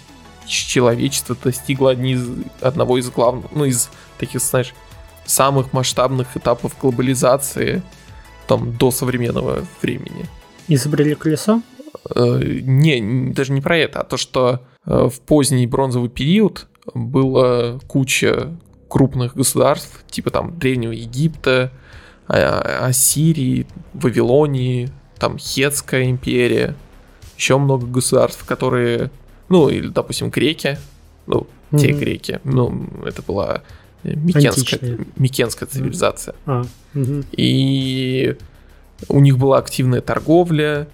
[0.47, 2.27] человечество достигло одни из,
[2.61, 4.75] одного из главных, ну, из таких, знаешь,
[5.27, 7.83] самых масштабных этапов глобализации
[8.47, 10.25] там до современного времени.
[10.69, 11.61] Изобрели колесо?
[12.15, 17.79] Э, Не, даже не про это, а то, что э, в поздний бронзовый период было
[17.87, 18.57] куча
[18.89, 21.73] крупных государств, типа там Древнего Египта,
[22.29, 26.75] Ассирии, Вавилонии, там Хетская империя,
[27.37, 29.11] еще много государств, которые,
[29.49, 30.79] ну, или, допустим, греки,
[31.27, 31.99] ну, те Мгм.
[31.99, 33.63] греки, ну, это была
[34.05, 34.99] Микенская.
[35.17, 36.35] Микенская цивилизация.
[36.47, 36.65] А,
[36.95, 37.25] мгм.
[37.33, 38.37] И
[39.09, 40.89] у них была активная торговля,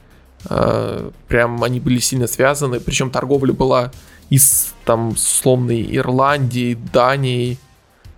[0.48, 3.92] э, прям они были сильно связаны, причем торговля была
[4.30, 7.58] из там словной Ирландии, Дании,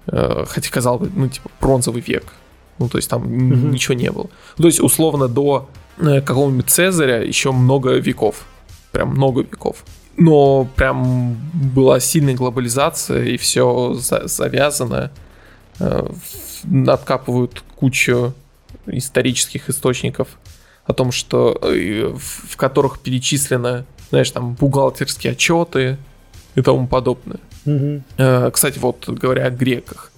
[0.06, 2.32] э, хотя казалось бы, ну типа бронзовый век,
[2.78, 3.70] ну то есть там Мгм.
[3.70, 4.28] ничего не было.
[4.58, 8.46] Ну, то есть условно до э, какого-нибудь Цезаря еще много веков,
[8.92, 9.84] прям много веков.
[10.18, 11.36] Но прям
[11.74, 15.10] была сильная глобализация и все завязано.
[15.78, 16.08] Э,
[16.88, 18.32] откапывают кучу
[18.86, 20.28] исторических источников
[20.84, 25.98] о том, что э, в которых перечислено, знаешь, там бухгалтерские отчеты
[26.54, 27.38] и тому подобное.
[28.16, 30.12] Э, Кстати, вот говоря о греках,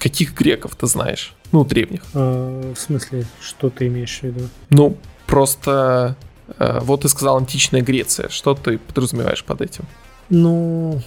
[0.00, 1.34] каких греков ты знаешь?
[1.52, 2.02] Ну, древних.
[2.14, 4.48] А, в смысле, что ты имеешь в виду?
[4.70, 6.16] Ну, просто
[6.58, 8.28] э, вот ты сказал античная Греция.
[8.28, 9.84] Что ты подразумеваешь под этим?
[10.30, 11.02] Ну,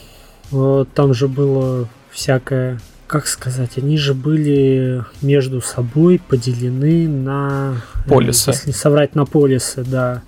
[0.51, 7.81] э, там же было всякое, как сказать, они же были между собой поделены на...
[8.07, 8.51] Полисы.
[8.51, 10.21] Если соврать, на полисы, да.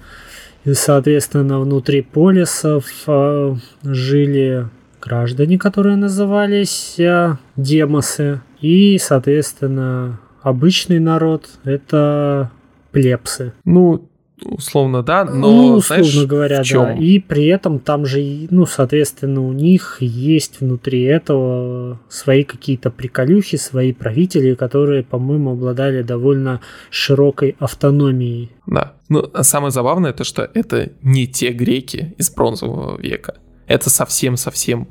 [0.63, 4.67] И, соответственно, внутри полисов э, жили
[5.05, 8.41] граждане, которые назывались э, демосы.
[8.65, 12.49] И, соответственно, обычный народ— это
[12.89, 13.53] плебсы.
[13.63, 14.09] Ну,
[14.43, 16.83] условно, да, но, ну, условно знаешь, говоря, в чем?
[16.85, 16.93] да.
[16.93, 23.57] И при этом там же, ну, соответственно, у них есть внутри этого свои какие-то приколюхи,
[23.57, 28.49] свои правители, которые, по-моему, обладали довольно широкой автономией.
[28.65, 28.93] Да.
[29.09, 33.35] Ну, а самое забавное то, что это не те греки из бронзового века.
[33.67, 34.87] Это совсем-совсем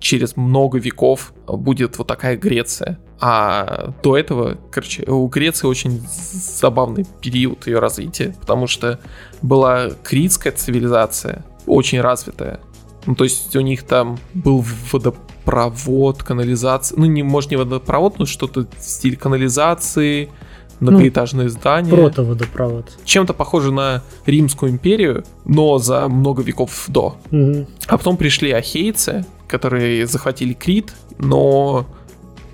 [0.00, 2.98] через много веков будет вот такая Греция.
[3.20, 8.98] А до этого, короче, у Греции очень забавный период ее развития, потому что
[9.42, 12.60] была критская цивилизация, очень развитая.
[13.06, 16.98] Ну, то есть у них там был водопровод, канализация.
[16.98, 20.28] Ну, не, может, не водопровод, но что-то в стиле канализации,
[20.80, 21.90] многоэтажные ну, здания.
[21.90, 22.92] Протоводопровод.
[23.04, 27.16] Чем-то похоже на Римскую империю, но за много веков до.
[27.30, 27.66] Угу.
[27.86, 31.86] А потом пришли ахейцы, которые захватили Крит, но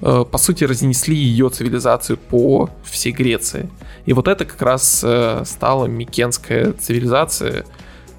[0.00, 3.68] Э, по сути, разнесли ее цивилизацию по всей Греции.
[4.06, 7.64] И вот это как раз э, стала Микенская цивилизация,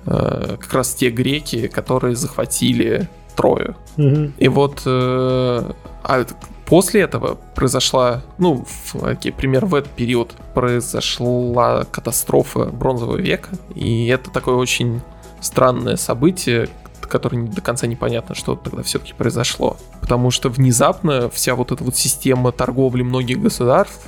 [0.05, 3.75] э, как раз те греки, которые захватили Трою.
[3.97, 4.31] Угу.
[4.37, 6.25] И вот а
[6.65, 8.65] после этого произошла, ну,
[9.01, 15.01] окей, пример в этот период произошла катастрофа бронзового века, и это такое очень
[15.39, 16.67] странное событие,
[17.09, 19.77] которой до конца непонятно, что тогда все-таки произошло.
[20.01, 24.07] Потому что внезапно вся вот эта вот система торговли многих государств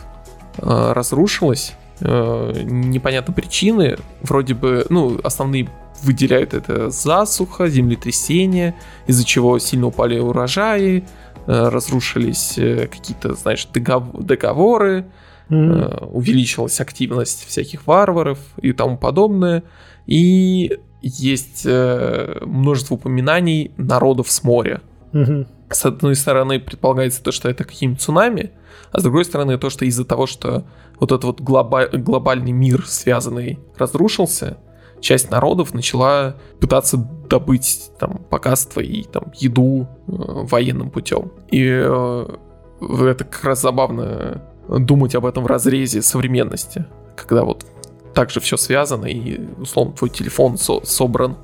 [0.58, 1.74] э, разрушилась.
[2.00, 3.98] Э, непонятно причины.
[4.22, 5.70] Вроде бы, ну, основные
[6.02, 8.76] выделяют это засуха, землетрясение,
[9.08, 11.04] из-за чего сильно упали урожаи,
[11.46, 15.06] э, разрушились э, какие-то, знаешь, договоры,
[15.50, 16.12] mm-hmm.
[16.12, 19.64] увеличилась активность всяких варваров и тому подобное.
[20.08, 24.82] И есть э, множество упоминаний народов с моря.
[25.14, 25.46] Угу.
[25.70, 28.52] С одной стороны, предполагается то, что это какие-нибудь цунами,
[28.92, 30.66] а с другой стороны, то, что из-за того, что
[31.00, 34.58] вот этот вот глоба- глобальный мир связанный разрушился,
[35.00, 41.32] часть народов начала пытаться добыть там богатство и там еду э, военным путем.
[41.50, 42.36] И э,
[42.82, 46.86] это как раз забавно думать об этом в разрезе современности,
[47.16, 47.66] когда вот
[48.14, 51.38] также все связано, и, условно, твой телефон со- собран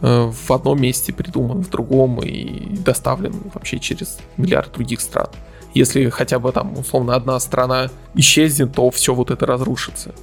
[0.00, 5.28] э, в одном месте, придуман в другом и доставлен вообще через миллиард других стран.
[5.74, 10.14] Если хотя бы там, условно, одна страна исчезнет, то все вот это разрушится.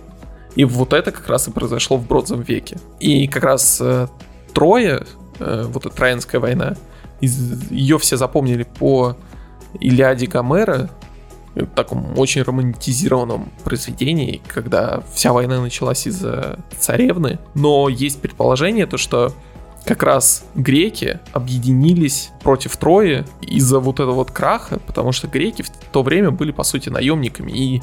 [0.56, 2.78] И вот это как раз и произошло в Бронзовом веке.
[3.00, 4.08] И как раз э,
[4.54, 5.06] Троя,
[5.40, 6.76] э, вот эта Троянская война,
[7.22, 9.16] из, ее все запомнили по
[9.80, 10.90] Илиаде Гомера,
[11.65, 17.39] таком очень романтизированном произведении, когда вся война началась из-за царевны.
[17.54, 19.34] Но есть предположение, то, что
[19.86, 25.70] как раз греки объединились против Трои из-за вот этого вот краха, потому что греки в
[25.70, 27.82] то время были, по сути, наемниками и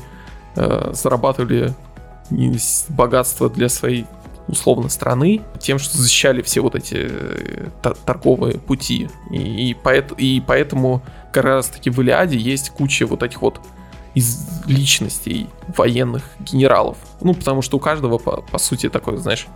[0.56, 1.72] э, зарабатывали
[2.90, 4.06] богатство для своей
[4.46, 7.68] условно страны тем, что защищали все вот эти э,
[8.04, 9.08] торговые пути.
[9.30, 11.02] И, и, поэт, и поэтому
[11.34, 13.60] как раз таки в Илиаде есть куча вот этих вот
[14.14, 16.96] из личностей военных генералов.
[17.20, 19.48] Ну, потому что у каждого, по, по сути, такой, знаешь,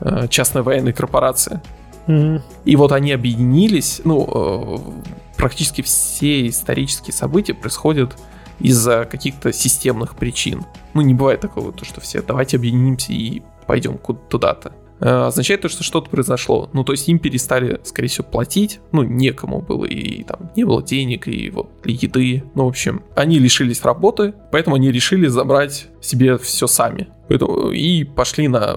[0.00, 1.60] э, частная военная корпорация.
[2.06, 2.42] Mm-hmm.
[2.64, 8.16] И вот они объединились, ну, э, практически все исторические события происходят
[8.60, 10.64] из-за каких-то системных причин.
[10.94, 14.72] Ну, не бывает такого, то, что все давайте объединимся и пойдем куда-то.
[15.00, 16.68] Э, означает то, что что-то произошло.
[16.72, 18.80] Ну, то есть им перестали, скорее всего, платить.
[18.92, 22.44] Ну, некому было, и там не было денег, и вот еды.
[22.54, 27.08] Ну, в общем, они лишились работы, поэтому они решили забрать себе все сами.
[27.28, 28.76] Поэтому и пошли на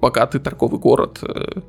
[0.00, 1.60] богатый торговый город э,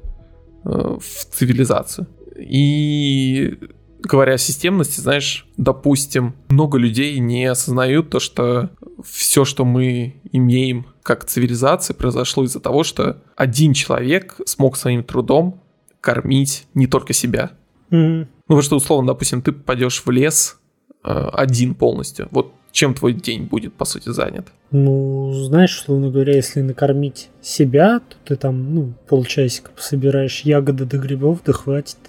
[0.64, 2.08] э, в цивилизацию.
[2.38, 3.58] И
[4.04, 8.70] говоря о системности, знаешь, допустим, много людей не осознают то, что
[9.04, 15.62] все, что мы имеем как цивилизация, произошло из-за того, что один человек смог своим трудом
[16.02, 17.52] кормить не только себя.
[17.92, 18.20] Mm-hmm.
[18.20, 20.60] Ну, потому что, условно, допустим, ты попадешь в лес
[21.06, 22.28] э, один полностью.
[22.32, 24.48] Вот чем твой день будет, по сути, занят?
[24.72, 30.98] Ну, знаешь, условно говоря, если накормить себя, то ты там, ну, полчасика пособираешь ягоды до
[30.98, 32.00] грибов, да хватит.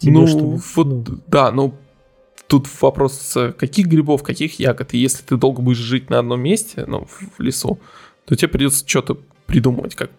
[0.00, 1.04] Тебе, ну, чтобы, вот, ну...
[1.28, 1.74] да, ну,
[2.48, 4.94] тут вопрос, каких грибов, каких ягод.
[4.94, 7.78] И если ты долго будешь жить на одном месте, ну, в лесу,
[8.26, 10.10] то тебе придется что-то придумывать, как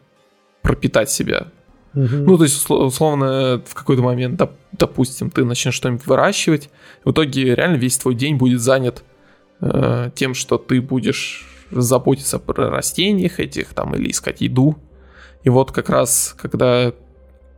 [0.61, 1.47] пропитать себя.
[1.93, 2.15] Угу.
[2.15, 4.41] Ну, то есть, условно, в какой-то момент,
[4.71, 6.69] допустим, ты начнешь что-нибудь выращивать,
[7.03, 9.03] в итоге реально весь твой день будет занят
[9.61, 14.77] э, тем, что ты будешь заботиться про растениях этих там или искать еду.
[15.43, 16.93] И вот как раз, когда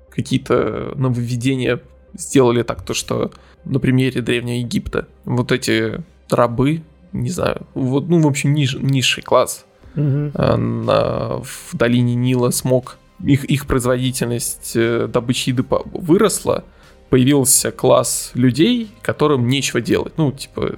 [0.09, 1.81] какие-то нововведения
[2.13, 3.31] сделали так, то что
[3.65, 6.81] на примере Древнего Египта вот эти рабы,
[7.11, 9.65] не знаю, вот, ну, в общем, ниж, низший класс,
[9.95, 16.63] Э, на- в долине Нила смог, их, их производительность э, добычи еды выросла,
[17.09, 20.13] появился класс людей, которым нечего делать.
[20.17, 20.77] Ну, типа,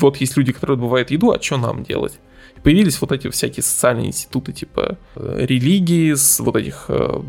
[0.00, 2.18] вот есть люди, которые добывают еду, а что нам делать?
[2.62, 6.84] Появились вот эти всякие социальные институты, типа э, религии, с вот этих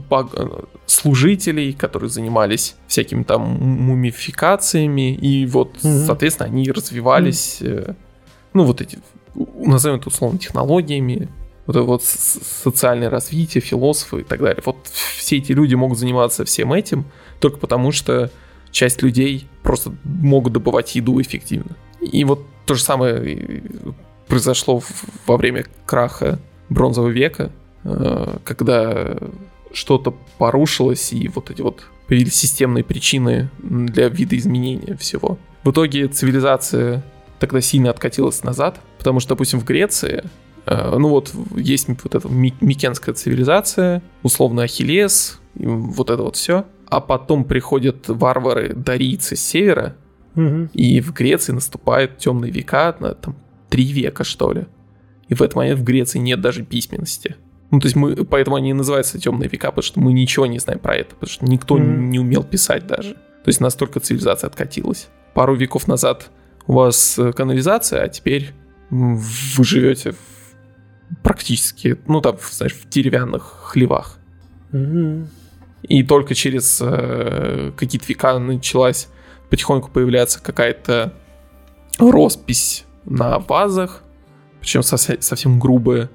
[0.10, 6.06] баг- служителей, которые занимались всякими там мумификациями, и вот, Мгм.
[6.06, 7.96] соответственно, они развивались, э,
[8.54, 9.00] ну, вот эти,
[9.36, 11.30] назовем это условно, технологиями,
[11.66, 14.62] вот это вот социальное развитие, философы и так далее.
[14.66, 17.06] Вот все эти люди могут заниматься всем этим
[17.40, 18.30] только потому, что
[18.72, 21.76] часть людей просто могут добывать еду эффективно.
[22.02, 23.64] И вот то же самое
[24.28, 24.82] произошло
[25.26, 27.52] во время краха бронзового века,
[27.84, 29.18] э, когда
[29.72, 35.38] что-то порушилось, и вот эти вот появились системные причины для видоизменения всего.
[35.64, 37.04] В итоге цивилизация
[37.48, 40.24] тогда сильно откатилась назад, потому что, допустим, в Греции,
[40.66, 46.66] э, ну вот есть вот эта ми- микенская цивилизация, условно Ахиллес, вот это вот все.
[46.88, 49.96] А потом приходят варвары дарийцы с севера,
[50.36, 50.70] Мгм.
[50.74, 53.36] и в Греции наступают темные века, на там
[53.70, 54.66] три века, что ли.
[55.28, 57.36] И в этот момент в Греции нет даже письменности.
[57.72, 60.60] Ну, то есть мы, поэтому они и называются темные века, потому что мы ничего не
[60.60, 62.10] знаем про это, потому что никто Мгм.
[62.10, 63.14] не умел писать даже.
[63.14, 65.10] То есть настолько цивилизация откатилась.
[65.34, 66.30] Пару веков назад
[66.68, 68.53] у вас э, канализация, а теперь
[68.89, 74.18] вы живете в- практически, ну там, знаешь, в деревянных хлевах.
[74.72, 75.28] Мгм.
[75.84, 79.09] И только через э, какие-то века началась
[79.49, 81.14] потихоньку появляться какая-то
[81.99, 84.01] роспись на вазах,
[84.59, 86.09] причем совсе- совсем грубая.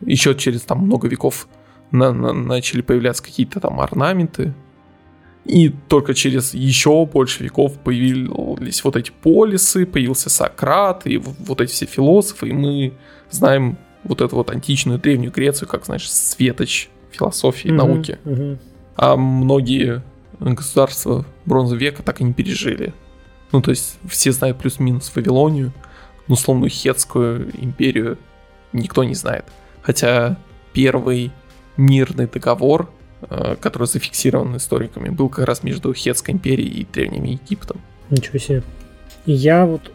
[0.00, 1.48] Еще через там много веков
[1.90, 4.54] на- на- начали появляться какие-то там орнаменты.
[5.46, 11.70] И только через еще больше веков появились вот эти полисы, появился Сократ и вот эти
[11.70, 12.92] все философы, и мы
[13.30, 17.76] знаем вот эту вот античную древнюю Грецию как, знаешь, светоч философии и Мгм.
[17.76, 18.18] науки.
[18.24, 18.58] Мгм.
[18.96, 20.02] А многие
[20.40, 22.92] государства бронзового века так и не пережили.
[23.52, 25.72] Ну, то есть все знают плюс-минус Вавилонию,
[26.26, 28.18] но условную Хетскую империю
[28.72, 29.44] никто не знает.
[29.82, 30.38] Хотя
[30.72, 31.30] первый
[31.76, 32.90] мирный договор,
[33.60, 37.80] который зафиксирован историками, был как раз между Хетской империей и Древним Египтом.
[38.10, 38.62] Ничего себе.
[39.24, 39.90] Я вот,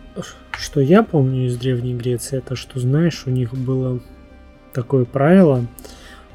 [0.51, 3.99] что я помню из Древней Греции, это что, знаешь, у них было
[4.73, 5.65] такое правило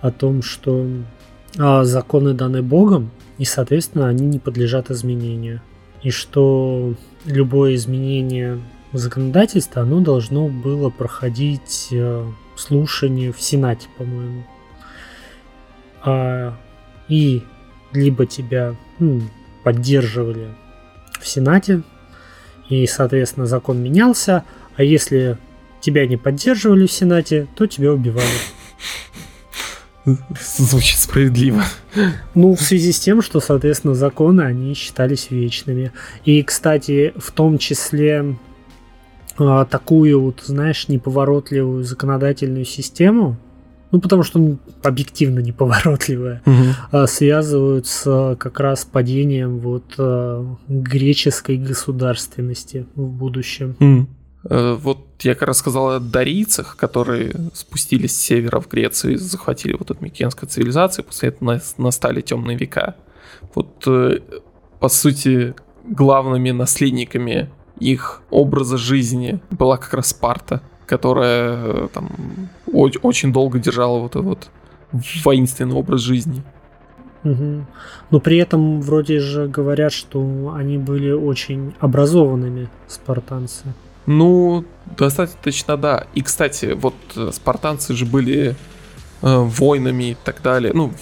[0.00, 0.86] о том, что
[1.58, 5.60] а, законы даны Богом, и, соответственно, они не подлежат изменению.
[6.02, 8.60] И что любое изменение
[8.92, 12.24] законодательства, оно должно было проходить э,
[12.56, 14.44] слушание в Сенате, по-моему.
[16.02, 16.56] А,
[17.08, 17.42] и
[17.92, 19.30] либо тебя м,
[19.64, 20.48] поддерживали
[21.20, 21.82] в Сенате,
[22.68, 24.44] и, соответственно, закон менялся,
[24.76, 25.38] а если
[25.80, 28.26] тебя не поддерживали в Сенате, то тебя убивали.
[30.40, 31.64] Звучит справедливо.
[32.34, 35.92] Ну, в связи с тем, что, соответственно, законы, они считались вечными.
[36.24, 38.36] И, кстати, в том числе
[39.38, 43.36] а, такую вот, знаешь, неповоротливую законодательную систему,
[43.92, 46.42] ну, потому что ну, объективно неповоротливая,
[46.92, 53.76] а, связывают с как раз падением вот а, греческой государственности в будущем.
[54.48, 59.16] Э, Вот я как раз сказал о дарийцах, которые спустились с севера в Грецию и
[59.16, 62.94] захватили вот эту микенскую цивилизацию, после этого нас- настали темные века.
[63.54, 64.20] Вот, э,
[64.78, 65.54] по сути,
[65.88, 67.48] главными наследниками
[67.80, 72.10] их образа жизни была как раз Спарта, которая э, там
[72.76, 74.48] очень долго держала вот этот вот
[75.24, 76.42] воинственный образ жизни.
[77.22, 77.66] Мгм.
[78.10, 83.64] Но при этом вроде же говорят, что они были очень образованными спартанцы.
[84.06, 84.64] Ну,
[84.96, 86.06] достаточно, да.
[86.14, 88.54] И, кстати, вот э, спартанцы же были
[89.22, 90.92] э, воинами и так далее, ну,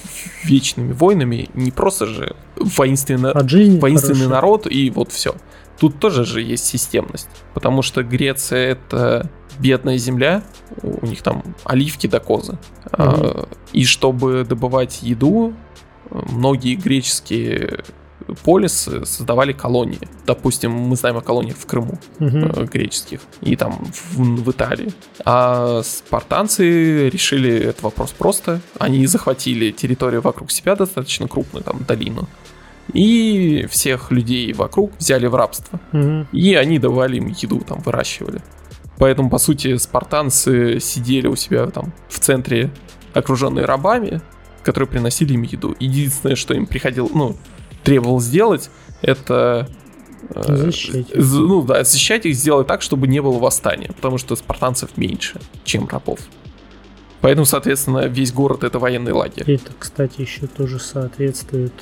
[0.45, 4.29] вечными воинами, не просто же воинственно, воинственный хорошо.
[4.29, 5.35] народ и вот все.
[5.79, 10.43] Тут тоже же есть системность, потому что Греция это бедная земля,
[10.83, 12.59] у них там оливки до козы.
[12.93, 15.55] А, И чтобы добывать еду,
[16.11, 17.85] многие греческие
[18.43, 20.09] полисы создавали колонии.
[20.27, 24.93] Допустим, мы знаем о колониях в Крыму э, греческих и там в, в Италии.
[25.25, 28.61] А спартанцы решили этот вопрос просто.
[28.79, 32.29] Они захватили территорию вокруг себя достаточно крупную, там долину.
[32.93, 35.81] И всех людей вокруг взяли в рабство.
[35.93, 36.29] Мгм.
[36.33, 38.41] И они давали им еду, там выращивали.
[38.99, 42.71] Поэтому, по сути, спартанцы сидели у себя там в центре,
[43.13, 44.21] окруженные рабами,
[44.63, 45.75] которые приносили им еду.
[45.81, 47.37] Единственное, что им приходило, ну,
[47.83, 48.71] требовалось сделать,
[49.03, 49.69] это
[50.35, 51.07] э, Защищать.
[51.15, 55.41] з- ну да, защищать их, сделать так, чтобы не было восстания, потому что спартанцев меньше,
[55.65, 56.19] чем рабов.
[57.25, 59.51] Поэтому, соответственно, весь город это военный лагерь.
[59.51, 61.73] Это, кстати, еще тоже соответствует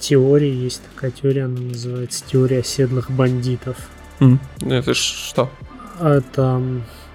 [0.00, 0.52] теории.
[0.52, 3.76] Есть такая теория, она называется теория оседлых бандитов.
[4.18, 4.38] Mm.
[4.68, 5.48] Это что?
[6.00, 6.60] Это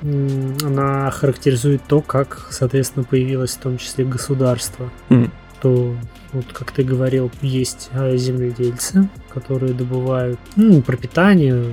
[0.02, 4.90] м, она характеризует то, как, соответственно, появилось в том числе государство.
[5.10, 5.30] Mm.
[5.62, 5.94] То,
[6.32, 11.66] вот как ты говорил, есть э, земледельцы, которые добывают ну, пропитание,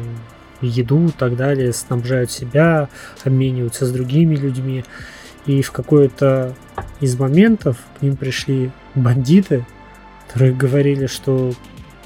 [0.60, 2.88] еду и так далее, снабжают себя,
[3.24, 4.84] обмениваются с другими людьми.
[5.48, 6.54] И в какой-то
[7.00, 9.66] из моментов к ним пришли бандиты,
[10.28, 11.54] которые говорили, что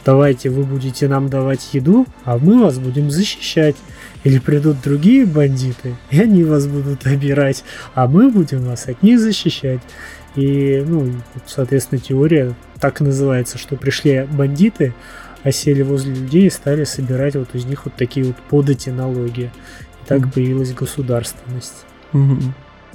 [0.05, 3.77] давайте вы будете нам давать еду, а мы вас будем защищать.
[4.25, 7.65] Или придут другие бандиты, и они вас будут обирать,
[7.95, 9.81] а мы будем вас от них защищать.
[10.37, 11.13] И, ну,
[11.45, 14.95] соответственно, теория так и называется, что пришли бандиты,
[15.43, 19.51] осели возле людей и стали собирать вот из них вот такие вот подати налоги.
[20.03, 20.33] И так mm-hmm.
[20.33, 21.85] появилась государственность.
[22.13, 22.43] Mm-hmm.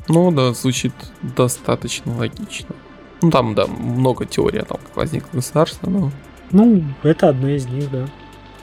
[0.09, 2.75] Ну да, звучит достаточно логично.
[3.21, 6.11] Ну там, да, много теорий о том, как возникло государство, но...
[6.51, 8.07] Ну, это одна из них, да.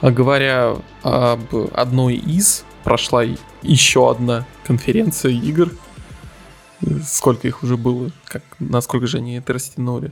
[0.01, 3.23] А говоря об одной из, прошла
[3.61, 5.71] еще одна конференция игр.
[7.03, 10.11] Сколько их уже было, как, насколько же они это растянули.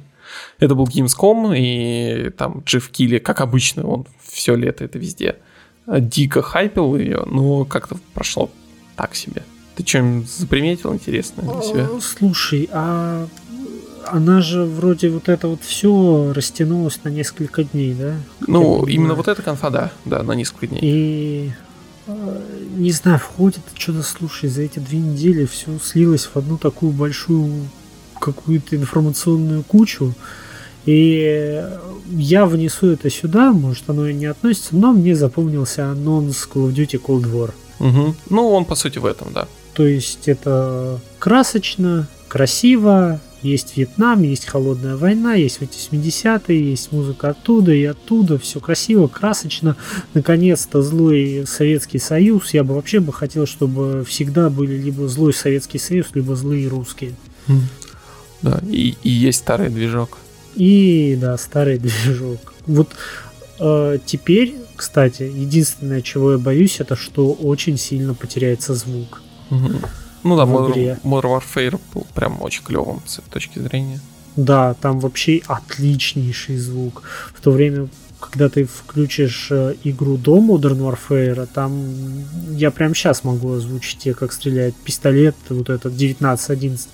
[0.59, 5.37] Это был Gamescom, и там Джефф Килли, как обычно, он все лето это везде,
[5.85, 8.49] дико хайпил ее, но как-то прошло
[8.95, 9.43] так себе.
[9.75, 11.89] Ты что-нибудь заприметил интересное для себя?
[12.01, 13.27] Слушай, а
[14.07, 18.15] она же вроде вот это вот все растянулось на несколько дней, да?
[18.45, 20.79] Ну, именно вот эта конфа, да, да, на несколько дней.
[20.81, 21.51] И
[22.07, 22.41] а,
[22.75, 27.69] не знаю, входит что-то, слушай, за эти две недели все слилось в одну такую большую
[28.19, 30.13] какую-то информационную кучу.
[30.85, 31.63] И
[32.09, 36.73] я внесу это сюда, может оно и не относится, но мне запомнился анонс Call of
[36.73, 37.53] Duty Cold War.
[37.79, 38.15] Угу.
[38.29, 39.47] Ну, он по сути в этом, да.
[39.73, 47.73] То есть это красочно, красиво, есть Вьетнам, есть холодная война, есть 80-е, есть музыка оттуда
[47.73, 49.75] и оттуда, все красиво, красочно.
[50.13, 52.53] Наконец-то злой Советский Союз.
[52.53, 57.13] Я бы вообще бы хотел, чтобы всегда были либо злой Советский Союз, либо злые русские.
[58.41, 60.17] Да, и, и есть старый движок.
[60.55, 62.53] И да, старый движок.
[62.65, 62.89] Вот
[63.59, 69.21] э, теперь, кстати, единственное, чего я боюсь, это что очень сильно потеряется звук.
[69.53, 69.71] Угу.
[70.23, 73.99] Ну да, Modern, Modern Warfare был прям очень клевым с этой точки зрения.
[74.35, 77.03] Да, там вообще отличнейший звук.
[77.35, 77.87] В то время,
[78.19, 81.93] когда ты включишь э, игру до Modern Warfare, там
[82.51, 86.89] я прям сейчас могу озвучить тебе, как стреляет пистолет, вот этот 1911.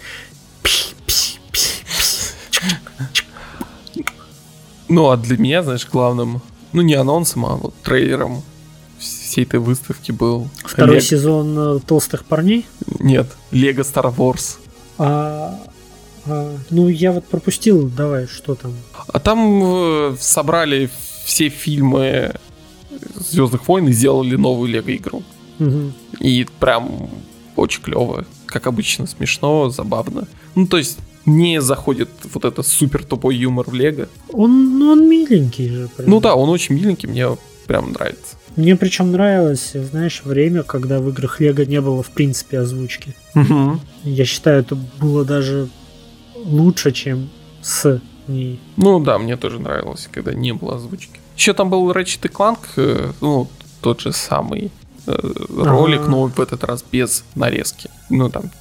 [4.89, 6.41] Ну, а для меня, знаешь, главным,
[6.73, 8.41] ну, не анонсом, а вот трейлером
[9.29, 10.49] всей этой выставки был...
[10.65, 11.05] Второй Лего...
[11.05, 12.65] сезон э, «Толстых парней»?
[12.99, 14.57] Нет, Лего Star Wars.
[14.97, 15.59] А,
[16.25, 18.73] а, ну, я вот пропустил, давай, что там?
[19.07, 20.89] А там э, собрали
[21.25, 22.33] все фильмы
[23.15, 25.23] Звездных войн и сделали новую Лего игру.
[25.59, 25.91] Угу.
[26.19, 27.09] И прям
[27.55, 28.25] очень клево.
[28.45, 30.27] Как обычно, смешно, забавно.
[30.55, 34.09] Ну, то есть не заходит вот это супер тупой юмор в Лего.
[34.33, 35.87] Он, ну, он миленький же.
[35.95, 36.09] Прям.
[36.09, 37.27] Ну да, он очень миленький, мне
[37.67, 38.38] прям нравится.
[38.59, 43.15] Мне причем нравилось, знаешь, время, когда в играх Лего не было в принципе озвучки.
[43.33, 43.79] Угу.
[44.03, 45.69] Я считаю, это было даже
[46.35, 47.29] лучше, чем
[47.61, 48.59] с ней.
[48.75, 51.21] Ну да, мне тоже нравилось, когда не было озвучки.
[51.37, 53.47] Еще там был Ratchet Clank, э, ну,
[53.79, 54.71] тот же самый
[55.07, 55.13] э,
[55.55, 56.09] ролик, А-а-а.
[56.09, 57.89] но в этот раз без нарезки.
[58.09, 58.51] Ну, там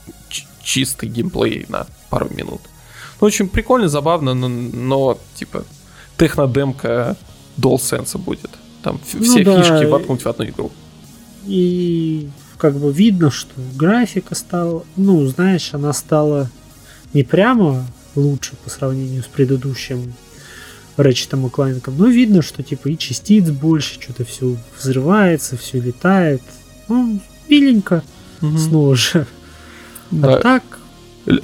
[0.63, 2.61] чистый геймплей на пару минут.
[3.21, 5.65] Ну, очень прикольно, забавно, но, но типа,
[6.17, 7.17] технодемка
[7.57, 8.51] DualSense будет.
[8.83, 9.63] Там ну, все да.
[9.63, 10.71] фишки воткнуть в одну игру.
[11.47, 16.51] И как бы видно, что графика стала, ну, знаешь, она стала
[17.15, 20.13] не прямо лучше по сравнению с предыдущим
[20.97, 26.43] Рэчетом и Клайнком, но видно, что типа и частиц больше, что-то все взрывается, все летает.
[26.89, 28.03] Ну, миленько
[28.43, 28.59] угу.
[28.59, 29.27] снова же.
[30.11, 30.37] Да.
[30.37, 30.63] А так...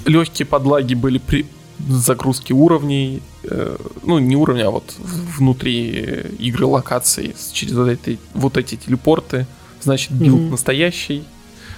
[0.06, 1.44] Легкие подлаги были при
[1.88, 5.90] загрузке уровней, э, ну не уровня, а вот внутри
[6.38, 9.46] игры локаций через вот эти, вот эти телепорты,
[9.80, 10.50] значит билд mm-hmm.
[10.50, 11.24] настоящий.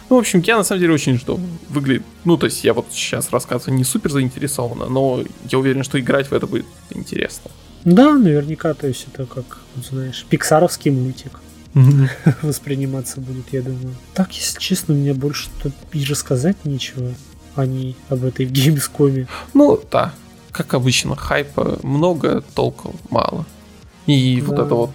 [0.08, 1.40] Ну, в общем, я на самом деле очень жду.
[1.68, 5.98] Выглядит, ну, то есть я вот сейчас рассказываю не супер заинтересованно, но я уверен, что
[5.98, 7.50] играть в это будет интересно.
[7.84, 11.40] Да, наверняка, то есть это как, знаешь, пиксаровский мультик
[12.42, 13.94] восприниматься будет, я думаю.
[14.14, 17.14] Так, если честно, мне больше тут и рассказать нечего
[17.56, 19.26] о ней, об этой геймскоме.
[19.54, 20.14] Ну, да,
[20.52, 23.44] как обычно, хайпа много, толка мало.
[24.06, 24.46] И да.
[24.46, 24.90] вот это вот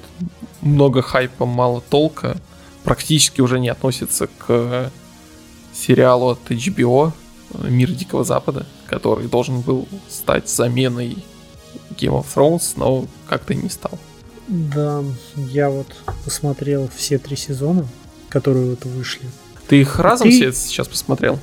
[0.61, 2.37] много хайпа, мало толка
[2.83, 4.91] практически уже не относится к
[5.73, 7.11] сериалу от HBO,
[7.63, 11.17] Мир Дикого Запада, который должен был стать заменой
[11.91, 13.99] Game of Thrones, но как-то не стал.
[14.47, 15.03] Да,
[15.35, 15.87] я вот
[16.25, 17.87] посмотрел все три сезона,
[18.29, 19.29] которые вот вышли.
[19.67, 20.35] Ты их разом Ты...
[20.35, 21.39] все сейчас посмотрел?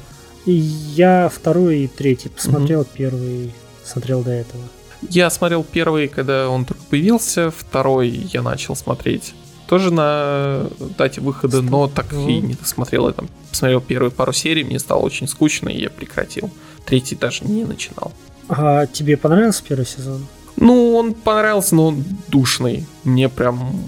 [0.46, 2.88] Я второй и третий посмотрел, угу.
[2.94, 3.52] первый
[3.84, 4.62] смотрел до этого.
[5.08, 9.34] Я смотрел первый, когда он только появился, второй я начал смотреть
[9.68, 10.66] тоже на
[10.96, 13.08] дате выхода, но так и не досмотрел.
[13.08, 16.50] Я там посмотрел первые пару серий, мне стало очень скучно, и я прекратил.
[16.86, 18.12] Третий даже не начинал.
[18.48, 20.26] А тебе понравился первый сезон?
[20.56, 22.86] Ну, он понравился, но он душный.
[23.04, 23.84] Мне прям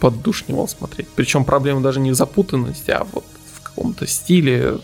[0.00, 1.06] поддушнивал смотреть.
[1.14, 3.24] Причем проблема даже не в запутанности, а вот
[3.54, 4.78] в каком-то стиле,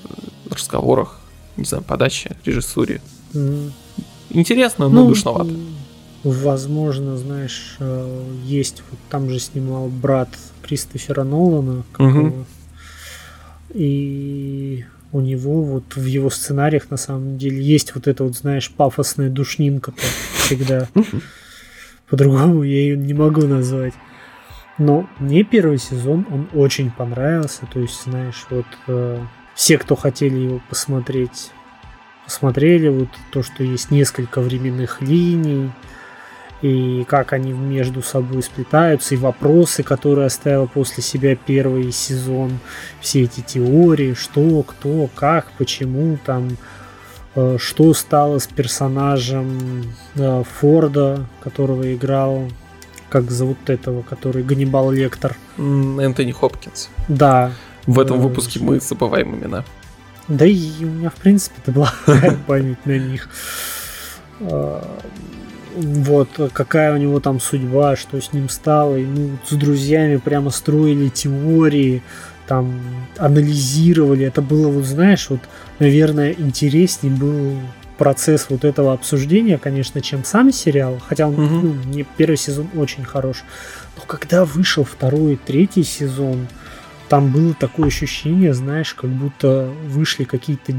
[0.58, 1.18] разговорах,
[1.56, 3.00] не знаю, подаче, режиссуре.
[3.32, 3.72] Mm.
[4.30, 5.50] Интересно, но ну, душновато.
[6.24, 10.28] Возможно, знаешь, э, есть, вот там же снимал брат
[10.62, 12.44] Кристофера Нолана, угу.
[13.72, 18.70] и у него вот в его сценариях на самом деле есть вот эта вот, знаешь,
[18.70, 19.94] пафосная душнинка
[20.36, 20.88] всегда.
[22.10, 23.94] По-другому я ее не могу назвать.
[24.76, 27.66] Но мне первый сезон, он очень понравился.
[27.72, 29.20] То есть, знаешь, вот э,
[29.58, 31.50] все, кто хотели его посмотреть,
[32.24, 35.72] посмотрели вот то, что есть несколько временных линий,
[36.62, 42.60] и как они между собой сплетаются, и вопросы, которые оставил после себя первый сезон,
[43.00, 46.56] все эти теории, что, кто, как, почему, там,
[47.34, 52.44] э, что стало с персонажем э, Форда, которого играл,
[53.08, 55.34] как зовут этого, который Ганнибал Лектор.
[55.56, 56.90] Энтони Хопкинс.
[57.08, 57.50] Да.
[57.88, 59.64] В этом выпуске мы забываем имена.
[60.28, 61.92] Да и у меня, в принципе, это была
[62.46, 63.28] память на них
[65.74, 68.96] вот, какая у него там судьба, что с ним стало.
[68.96, 72.02] И мы с друзьями прямо строили теории,
[72.46, 72.80] там,
[73.16, 74.26] анализировали.
[74.26, 75.40] Это было, вот знаешь, вот,
[75.78, 77.56] наверное, интереснее был
[77.96, 81.00] процесс вот этого обсуждения, конечно, чем сам сериал.
[81.06, 81.66] Хотя он, угу.
[81.66, 83.44] ну, не, первый сезон очень хорош.
[83.96, 86.46] Но когда вышел второй и третий сезон,
[87.08, 90.74] там было такое ощущение, знаешь, как будто вышли какие-то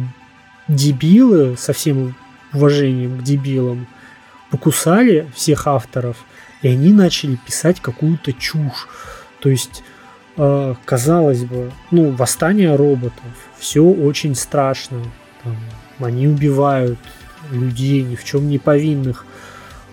[0.68, 2.16] дебилы со всем
[2.54, 3.88] уважением к дебилам,
[4.50, 6.18] покусали всех авторов,
[6.62, 8.88] и они начали писать какую-то чушь.
[9.40, 9.84] То есть,
[10.38, 13.26] э, казалось бы, ну, восстание роботов,
[13.58, 15.02] все очень страшно.
[15.44, 15.56] Там,
[16.00, 17.00] они убивают
[17.52, 19.26] людей, ни в чем не повинных.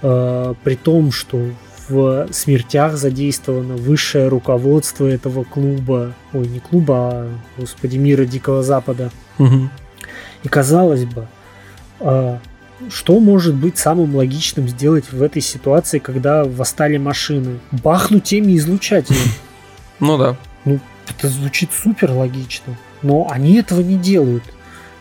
[0.03, 1.51] Э, при том, что
[1.89, 6.15] в смертях задействовано высшее руководство этого клуба.
[6.33, 9.11] Ой, не клуба, а, господи, мира Дикого Запада.
[9.39, 9.69] Угу.
[10.43, 11.27] И казалось бы,
[12.01, 12.39] э,
[12.91, 17.59] что может быть самым логичным сделать в этой ситуации, когда восстали машины?
[17.71, 19.23] Бахнуть теми излучателями.
[19.99, 20.37] Ну да.
[20.67, 20.79] Ну,
[21.09, 22.77] это звучит супер логично.
[23.01, 24.45] Но они этого не делают.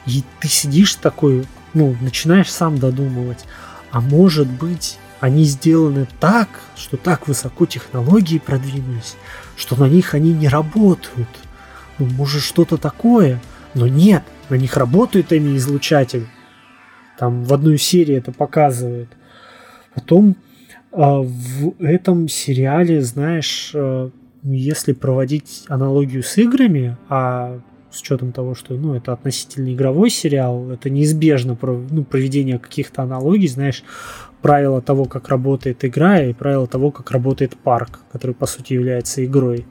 [0.05, 3.43] И ты сидишь такой, ну, начинаешь сам додумывать.
[3.91, 9.15] А может быть, они сделаны так, что так высоко технологии продвинулись,
[9.55, 11.29] что на них они не работают.
[11.97, 13.41] Ну, может, что-то такое.
[13.73, 16.27] Но нет, на них работает ими излучатель.
[17.17, 19.09] Там в одной серии это показывают.
[19.93, 20.35] Потом
[20.91, 24.11] а, в этом сериале, знаешь, а,
[24.43, 27.59] если проводить аналогию с играми, а
[27.89, 33.47] с учетом того, что ну, это относительно игровой сериал, это неизбежно ну, проведение каких-то аналогий,
[33.47, 33.83] знаешь,
[34.45, 39.25] правила того, как работает игра, и правила того, как работает парк, который по сути является
[39.25, 39.65] игрой.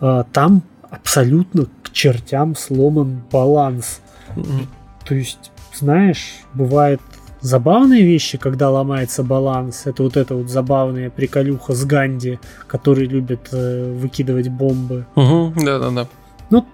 [0.00, 4.02] А, там абсолютно к чертям сломан баланс.
[4.36, 4.66] Mm-hmm.
[5.04, 7.00] То есть знаешь, бывают
[7.40, 9.82] забавные вещи, когда ломается баланс.
[9.86, 12.38] Это вот эта вот забавная приколюха с Ганди,
[12.68, 15.06] который любит э, выкидывать бомбы.
[15.16, 16.06] Угу, да-да-да.
[16.50, 16.64] Ну,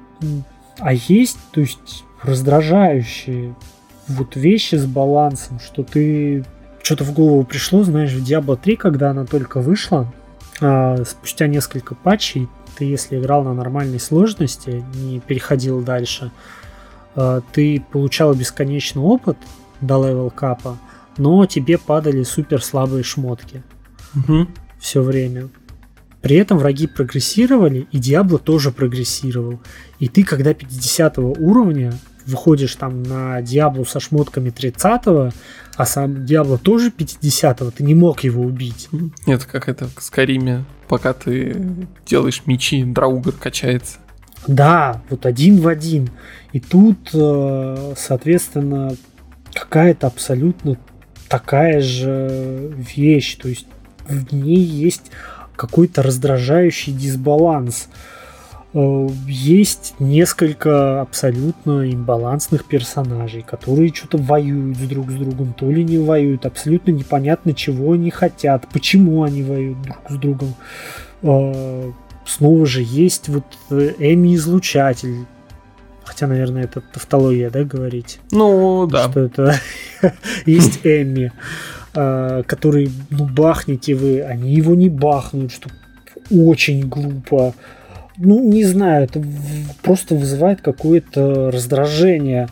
[0.79, 3.55] а есть, то есть, раздражающие
[4.09, 6.45] вот вещи с балансом, что ты
[6.83, 10.13] что-то в голову пришло, знаешь, в Diablo 3, когда она только вышла,
[10.61, 16.33] а, спустя несколько патчей, ты если играл на нормальной сложности, не переходил дальше,
[17.15, 19.37] Э, ты получал бесконечный опыт
[19.81, 20.79] до level cap а,
[21.17, 23.63] но тебе падали супер слабые шмотки.
[24.15, 24.47] Угу.
[24.79, 25.49] Все время.
[26.21, 29.61] При этом враги прогрессировали, и Диабло тоже прогрессировал.
[29.99, 31.93] И ты, когда 50 уровня,
[32.27, 35.33] выходишь там на Диаблу со шмотками 30
[35.75, 38.89] а сам Диабло тоже 50 ты не мог его убить.
[39.27, 41.57] Это как это в Скайриме, пока ты
[42.07, 43.99] делаешь мечи, Драугар качается.
[44.47, 46.11] Да, вот один в один.
[46.53, 48.97] И тут, э, соответственно,
[49.55, 50.77] какая-то абсолютно
[51.29, 53.37] такая же вещь.
[53.37, 53.67] То есть
[54.07, 55.11] в ней есть
[55.57, 57.89] какой-то раздражающий дисбаланс.
[58.75, 66.47] Есть несколько абсолютно имбалансных персонажей, которые что-то воюют друг с другом, то ли не воюют,
[66.47, 70.55] абсолютно непонятно, чего они хотят, почему они воюют друг с другом.
[71.23, 71.93] Э,
[72.25, 75.27] снова же есть вот э, Эми-излучатель,
[76.05, 78.19] Хотя, наверное, это тавтология, да, говорить?
[78.33, 79.09] Ну, да.
[79.09, 79.55] Что это
[80.47, 81.33] есть Эмми,
[81.93, 85.71] который, ну, бахните вы, они его не бахнут, что
[86.31, 87.55] очень глупо
[88.25, 89.23] ну, не знаю, это
[89.83, 92.49] просто вызывает какое-то раздражение.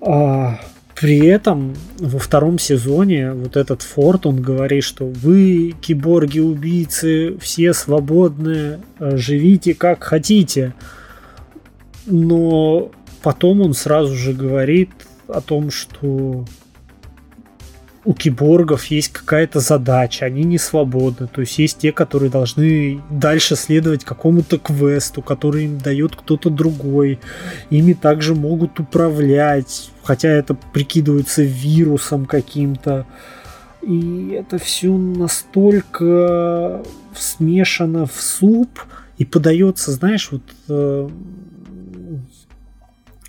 [0.00, 0.58] А,
[0.94, 8.80] при этом во втором сезоне вот этот Форд, он говорит, что вы, киборги-убийцы, все свободны,
[8.98, 10.74] э, живите как хотите.
[12.06, 12.90] Но
[13.22, 14.90] потом он сразу же говорит
[15.28, 16.46] о том, что
[18.06, 21.26] у киборгов есть какая-то задача, они не свободны.
[21.26, 27.18] То есть есть те, которые должны дальше следовать какому-то квесту, который им дает кто-то другой.
[27.68, 33.06] Ими также могут управлять, хотя это прикидывается вирусом каким-то.
[33.82, 38.84] И это все настолько смешано в суп
[39.18, 41.08] и подается, знаешь, вот э,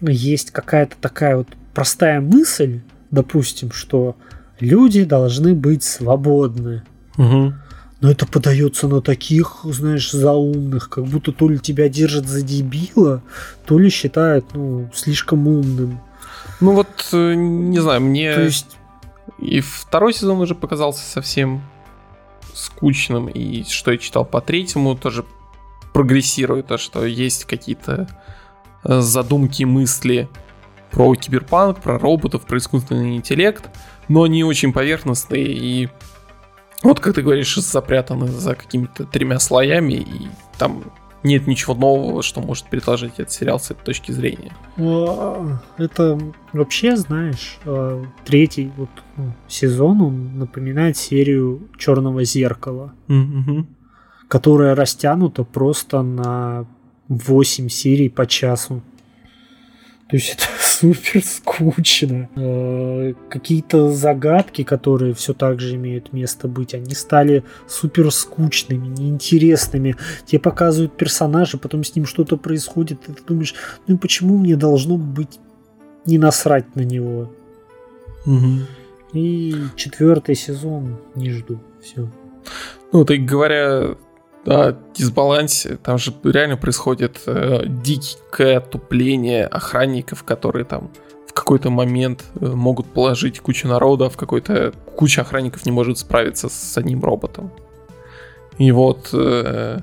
[0.02, 4.16] есть какая-то такая вот простая мысль, допустим, что
[4.60, 6.84] люди должны быть свободны.
[7.18, 7.54] Угу.
[8.00, 13.24] Но это подается на таких, знаешь, заумных, как будто то ли тебя держат за дебила,
[13.66, 16.00] то ли считают, ну, слишком умным.
[16.60, 18.34] Ну вот, э, не знаю, мне...
[18.34, 18.78] То есть...
[19.40, 21.62] И второй сезон уже показался совсем
[22.54, 25.26] скучным, и что я читал по третьему, тоже
[25.94, 28.08] прогрессирует, то, что есть какие-то
[28.84, 30.28] э, задумки, мысли
[30.92, 33.66] про киберпанк, про роботов, про искусственный интеллект,
[34.08, 35.90] но они очень поверхностные и
[36.84, 40.28] вот как ты говоришь, запрятаны за какими-то тремя слоями, и
[40.58, 40.84] там
[41.24, 44.54] нет ничего нового, что может предложить этот сериал с этой точки зрения.
[45.78, 46.20] Это
[46.54, 53.66] вообще, знаешь, а, третий вот ну, сезон, он напоминает серию Черного зеркала, mm-hmm.
[54.28, 56.66] которая растянута просто на
[57.08, 58.82] 8 серий по часу.
[60.10, 60.44] То есть это
[60.80, 62.30] супер скучно.
[62.36, 69.96] Э, какие-то загадки, которые все так же имеют место быть, они стали супер скучными, неинтересными.
[70.26, 73.56] Тебе показывают персонажа, потом с ним что-то происходит, и ты думаешь,
[73.88, 75.40] ну и почему мне должно быть
[76.06, 77.32] не насрать на него?
[78.26, 78.50] Угу.
[79.14, 81.60] И четвертый сезон не жду.
[81.82, 82.10] Все.
[82.92, 83.96] Ну, так говоря,
[84.48, 85.78] о дисбалансе.
[85.78, 90.90] Там же реально происходит э, дикое тупление охранников, которые там
[91.28, 95.98] в какой-то момент э, могут положить кучу народа, а в какой-то куча охранников не может
[95.98, 97.52] справиться с одним роботом.
[98.58, 99.80] И вот э,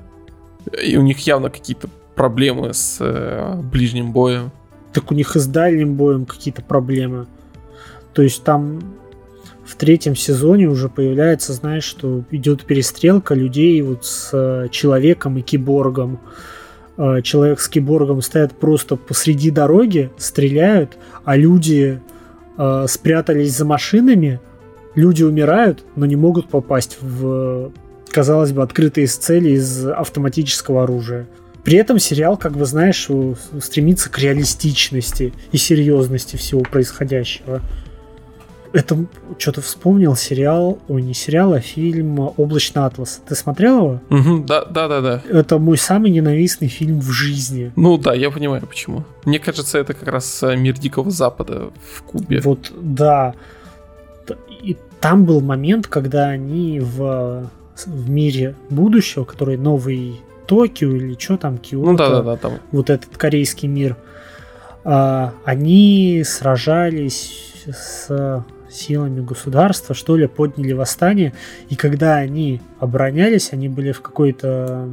[0.83, 4.51] и у них явно какие-то проблемы с э, ближним боем.
[4.93, 7.27] Так у них и с дальним боем какие-то проблемы.
[8.13, 8.79] То есть там
[9.65, 15.41] в третьем сезоне уже появляется, знаешь, что идет перестрелка людей вот с э, человеком и
[15.41, 16.19] киборгом.
[16.97, 21.99] Э, человек с киборгом стоят просто посреди дороги, стреляют, а люди
[22.57, 24.39] э, спрятались за машинами,
[24.93, 27.71] люди умирают, но не могут попасть в,
[28.11, 31.27] казалось бы, открытые цели из автоматического оружия.
[31.63, 33.09] При этом сериал, как бы знаешь,
[33.59, 37.61] стремится к реалистичности и серьезности всего происходящего.
[38.75, 39.05] Это
[39.37, 43.21] что-то вспомнил сериал, ой, не сериал, а фильм «Облачный атлас».
[43.25, 44.01] Ты смотрел его?
[44.09, 45.21] Угу, да, да, да, да.
[45.29, 47.71] Это мой самый ненавистный фильм в жизни.
[47.77, 49.05] Ну да, я понимаю почему.
[49.23, 52.41] Мне кажется, это как раз э, мир Дикого Запада в Кубе.
[52.41, 53.33] Вот, да.
[54.61, 57.49] И там был момент, когда они в,
[57.85, 61.91] в мире будущего, который новый Токио или что там, Киото.
[61.91, 62.53] Ну да, да, да, там.
[62.73, 63.95] Вот этот корейский мир.
[64.83, 68.43] А, они сражались с
[68.75, 71.33] силами государства, что ли, подняли восстание.
[71.69, 74.89] И когда они оборонялись, они были в какой-то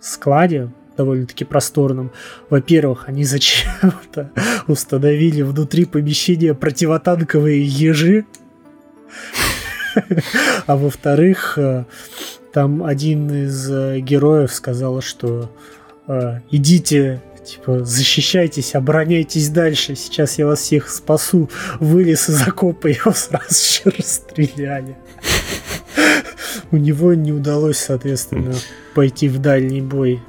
[0.00, 2.12] складе, довольно-таки просторном.
[2.50, 4.30] Во-первых, они зачем-то
[4.66, 8.24] установили внутри помещения противотанковые ежи.
[10.66, 11.84] А во-вторых, э,
[12.52, 15.52] там один из э, героев сказал, что
[16.08, 21.50] э, идите Типа, защищайтесь, обороняйтесь дальше, сейчас я вас всех спасу.
[21.78, 24.96] Вылез из окопа, его сразу же расстреляли.
[26.70, 28.54] У него не удалось, соответственно,
[28.94, 30.22] пойти в дальний бой.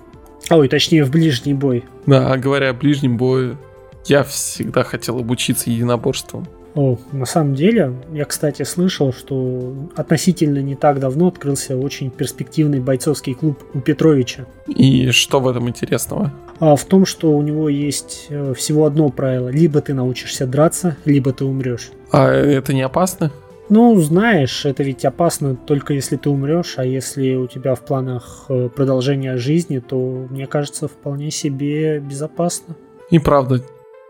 [0.50, 1.86] Ой, точнее, в ближний бой.
[2.06, 3.58] Да, говоря о ближнем бою,
[4.06, 6.48] я всегда хотел обучиться единоборствам.
[6.76, 12.82] О, на самом деле, я, кстати, слышал, что относительно не так давно открылся очень перспективный
[12.82, 14.46] бойцовский клуб у Петровича.
[14.68, 16.34] И что в этом интересного?
[16.60, 19.50] А в том, что у него есть э, всего одно правило.
[19.50, 21.92] Либо ты научишься драться, либо ты умрешь.
[22.12, 23.32] А это не опасно?
[23.68, 28.46] Ну, знаешь, это ведь опасно только если ты умрешь, а если у тебя в планах
[28.48, 32.76] э, продолжение жизни, то, мне кажется, вполне себе безопасно.
[33.10, 33.62] И правда,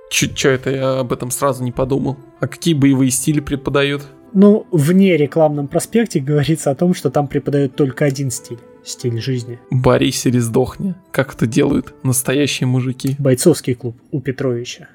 [0.10, 2.18] Чё это я об этом сразу не подумал?
[2.40, 4.04] А какие боевые стили преподают?
[4.34, 8.60] Ну, вне рекламном проспекте говорится о том, что там преподают только один стиль.
[8.84, 9.60] Стиль жизни.
[9.72, 10.94] Борись или сдохни.
[11.12, 13.16] Как это делают настоящие мужики.
[13.18, 14.90] Бойцовский клуб у Петровича.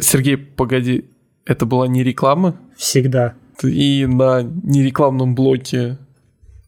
[0.00, 1.04] Сергей, погоди,
[1.44, 2.56] это была не реклама?
[2.76, 3.34] Всегда.
[3.62, 5.98] И на нерекламном блоке,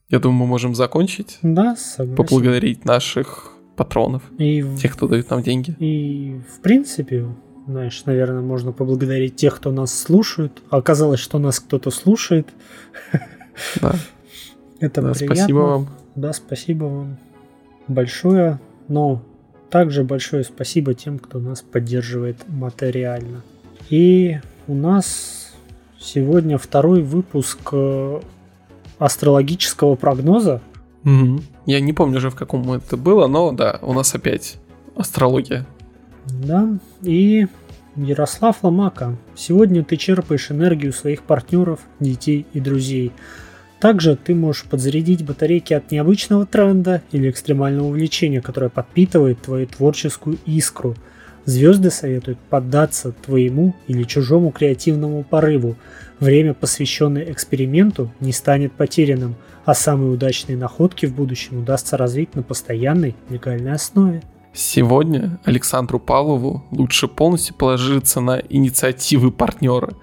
[0.08, 1.38] я думаю, мы можем закончить.
[1.42, 2.16] Да, согласен.
[2.16, 5.74] Поблагодарить наших патронов, и тех, кто дает нам деньги.
[5.78, 7.26] И, в принципе,
[7.70, 10.60] знаешь, наверное, можно поблагодарить тех, кто нас слушает.
[10.70, 12.48] А оказалось, что нас кто-то слушает.
[13.80, 13.94] Да.
[14.80, 15.36] Это да, приятно.
[15.36, 15.88] Спасибо вам.
[16.14, 17.16] Да, спасибо вам
[17.86, 18.58] большое.
[18.88, 19.22] Но
[19.70, 23.42] также большое спасибо тем, кто нас поддерживает материально.
[23.88, 25.52] И у нас
[25.98, 28.20] сегодня второй выпуск э,
[28.98, 30.60] астрологического прогноза.
[31.04, 31.40] Угу.
[31.66, 34.58] Я не помню уже в каком это было, но да, у нас опять
[34.96, 35.66] астрология.
[36.26, 36.68] Да,
[37.02, 37.46] и
[37.96, 39.16] Ярослав Ломака.
[39.34, 43.12] Сегодня ты черпаешь энергию своих партнеров, детей и друзей.
[43.80, 50.38] Также ты можешь подзарядить батарейки от необычного тренда или экстремального увлечения, которое подпитывает твою творческую
[50.46, 50.94] искру.
[51.46, 55.76] Звезды советуют поддаться твоему или чужому креативному порыву.
[56.20, 59.34] Время, посвященное эксперименту, не станет потерянным,
[59.64, 64.22] а самые удачные находки в будущем удастся развить на постоянной легальной основе.
[64.52, 69.94] Сегодня Александру Павлову лучше полностью положиться на инициативы партнера.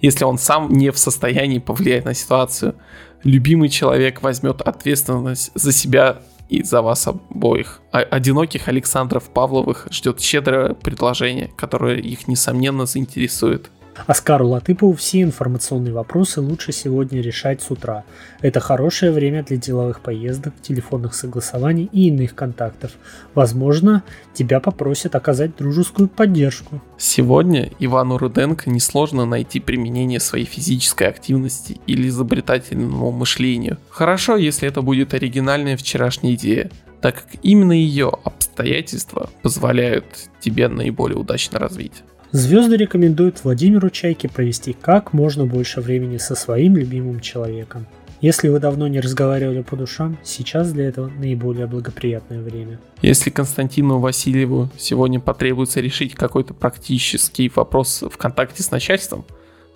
[0.00, 2.74] Если он сам не в состоянии повлиять на ситуацию,
[3.22, 6.18] любимый человек возьмет ответственность за себя
[6.50, 7.80] и за вас обоих.
[7.90, 13.70] А одиноких Александров Павловых ждет щедрое предложение, которое их несомненно заинтересует.
[14.06, 18.04] Оскару Латыпову все информационные вопросы лучше сегодня решать с утра.
[18.40, 22.92] Это хорошее время для деловых поездок, телефонных согласований и иных контактов.
[23.34, 24.02] Возможно,
[24.34, 26.82] тебя попросят оказать дружескую поддержку.
[26.98, 33.78] Сегодня Ивану Руденко несложно найти применение своей физической активности или изобретательному мышлению.
[33.88, 36.70] Хорошо, если это будет оригинальная вчерашняя идея,
[37.00, 40.04] так как именно ее обстоятельства позволяют
[40.40, 42.02] тебе наиболее удачно развить.
[42.34, 47.86] Звезды рекомендуют Владимиру Чайке провести как можно больше времени со своим любимым человеком.
[48.20, 52.80] Если вы давно не разговаривали по душам, сейчас для этого наиболее благоприятное время.
[53.02, 59.24] Если Константину Васильеву сегодня потребуется решить какой-то практический вопрос в контакте с начальством,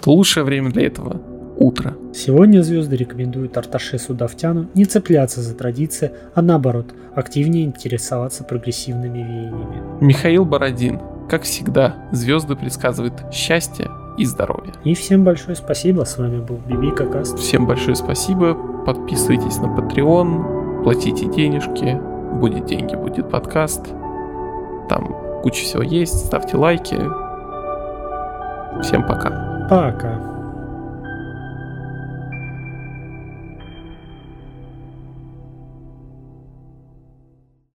[0.03, 1.23] то лучшее время для этого–
[1.59, 1.97] утро.
[2.13, 10.05] Сегодня звезды рекомендуют Арташесу Давтяну не цепляться за традиции, а наоборот, активнее интересоваться прогрессивными веяниями.
[10.05, 10.99] Михаил Бородин–
[11.29, 14.73] как всегда, звезды предсказывают счастье и здоровье.
[14.85, 16.05] И всем большое спасибо.
[16.05, 17.39] С вами был Биби Какаст.
[17.39, 18.55] Всем большое спасибо.
[18.85, 22.01] Подписывайтесь на Patreon, платите денежки.
[22.35, 23.87] Будет деньги, будет подкаст.
[24.89, 26.27] Там куча всего есть.
[26.27, 26.97] Ставьте лайки.
[28.83, 29.67] Всем пока.
[29.69, 30.38] Пока.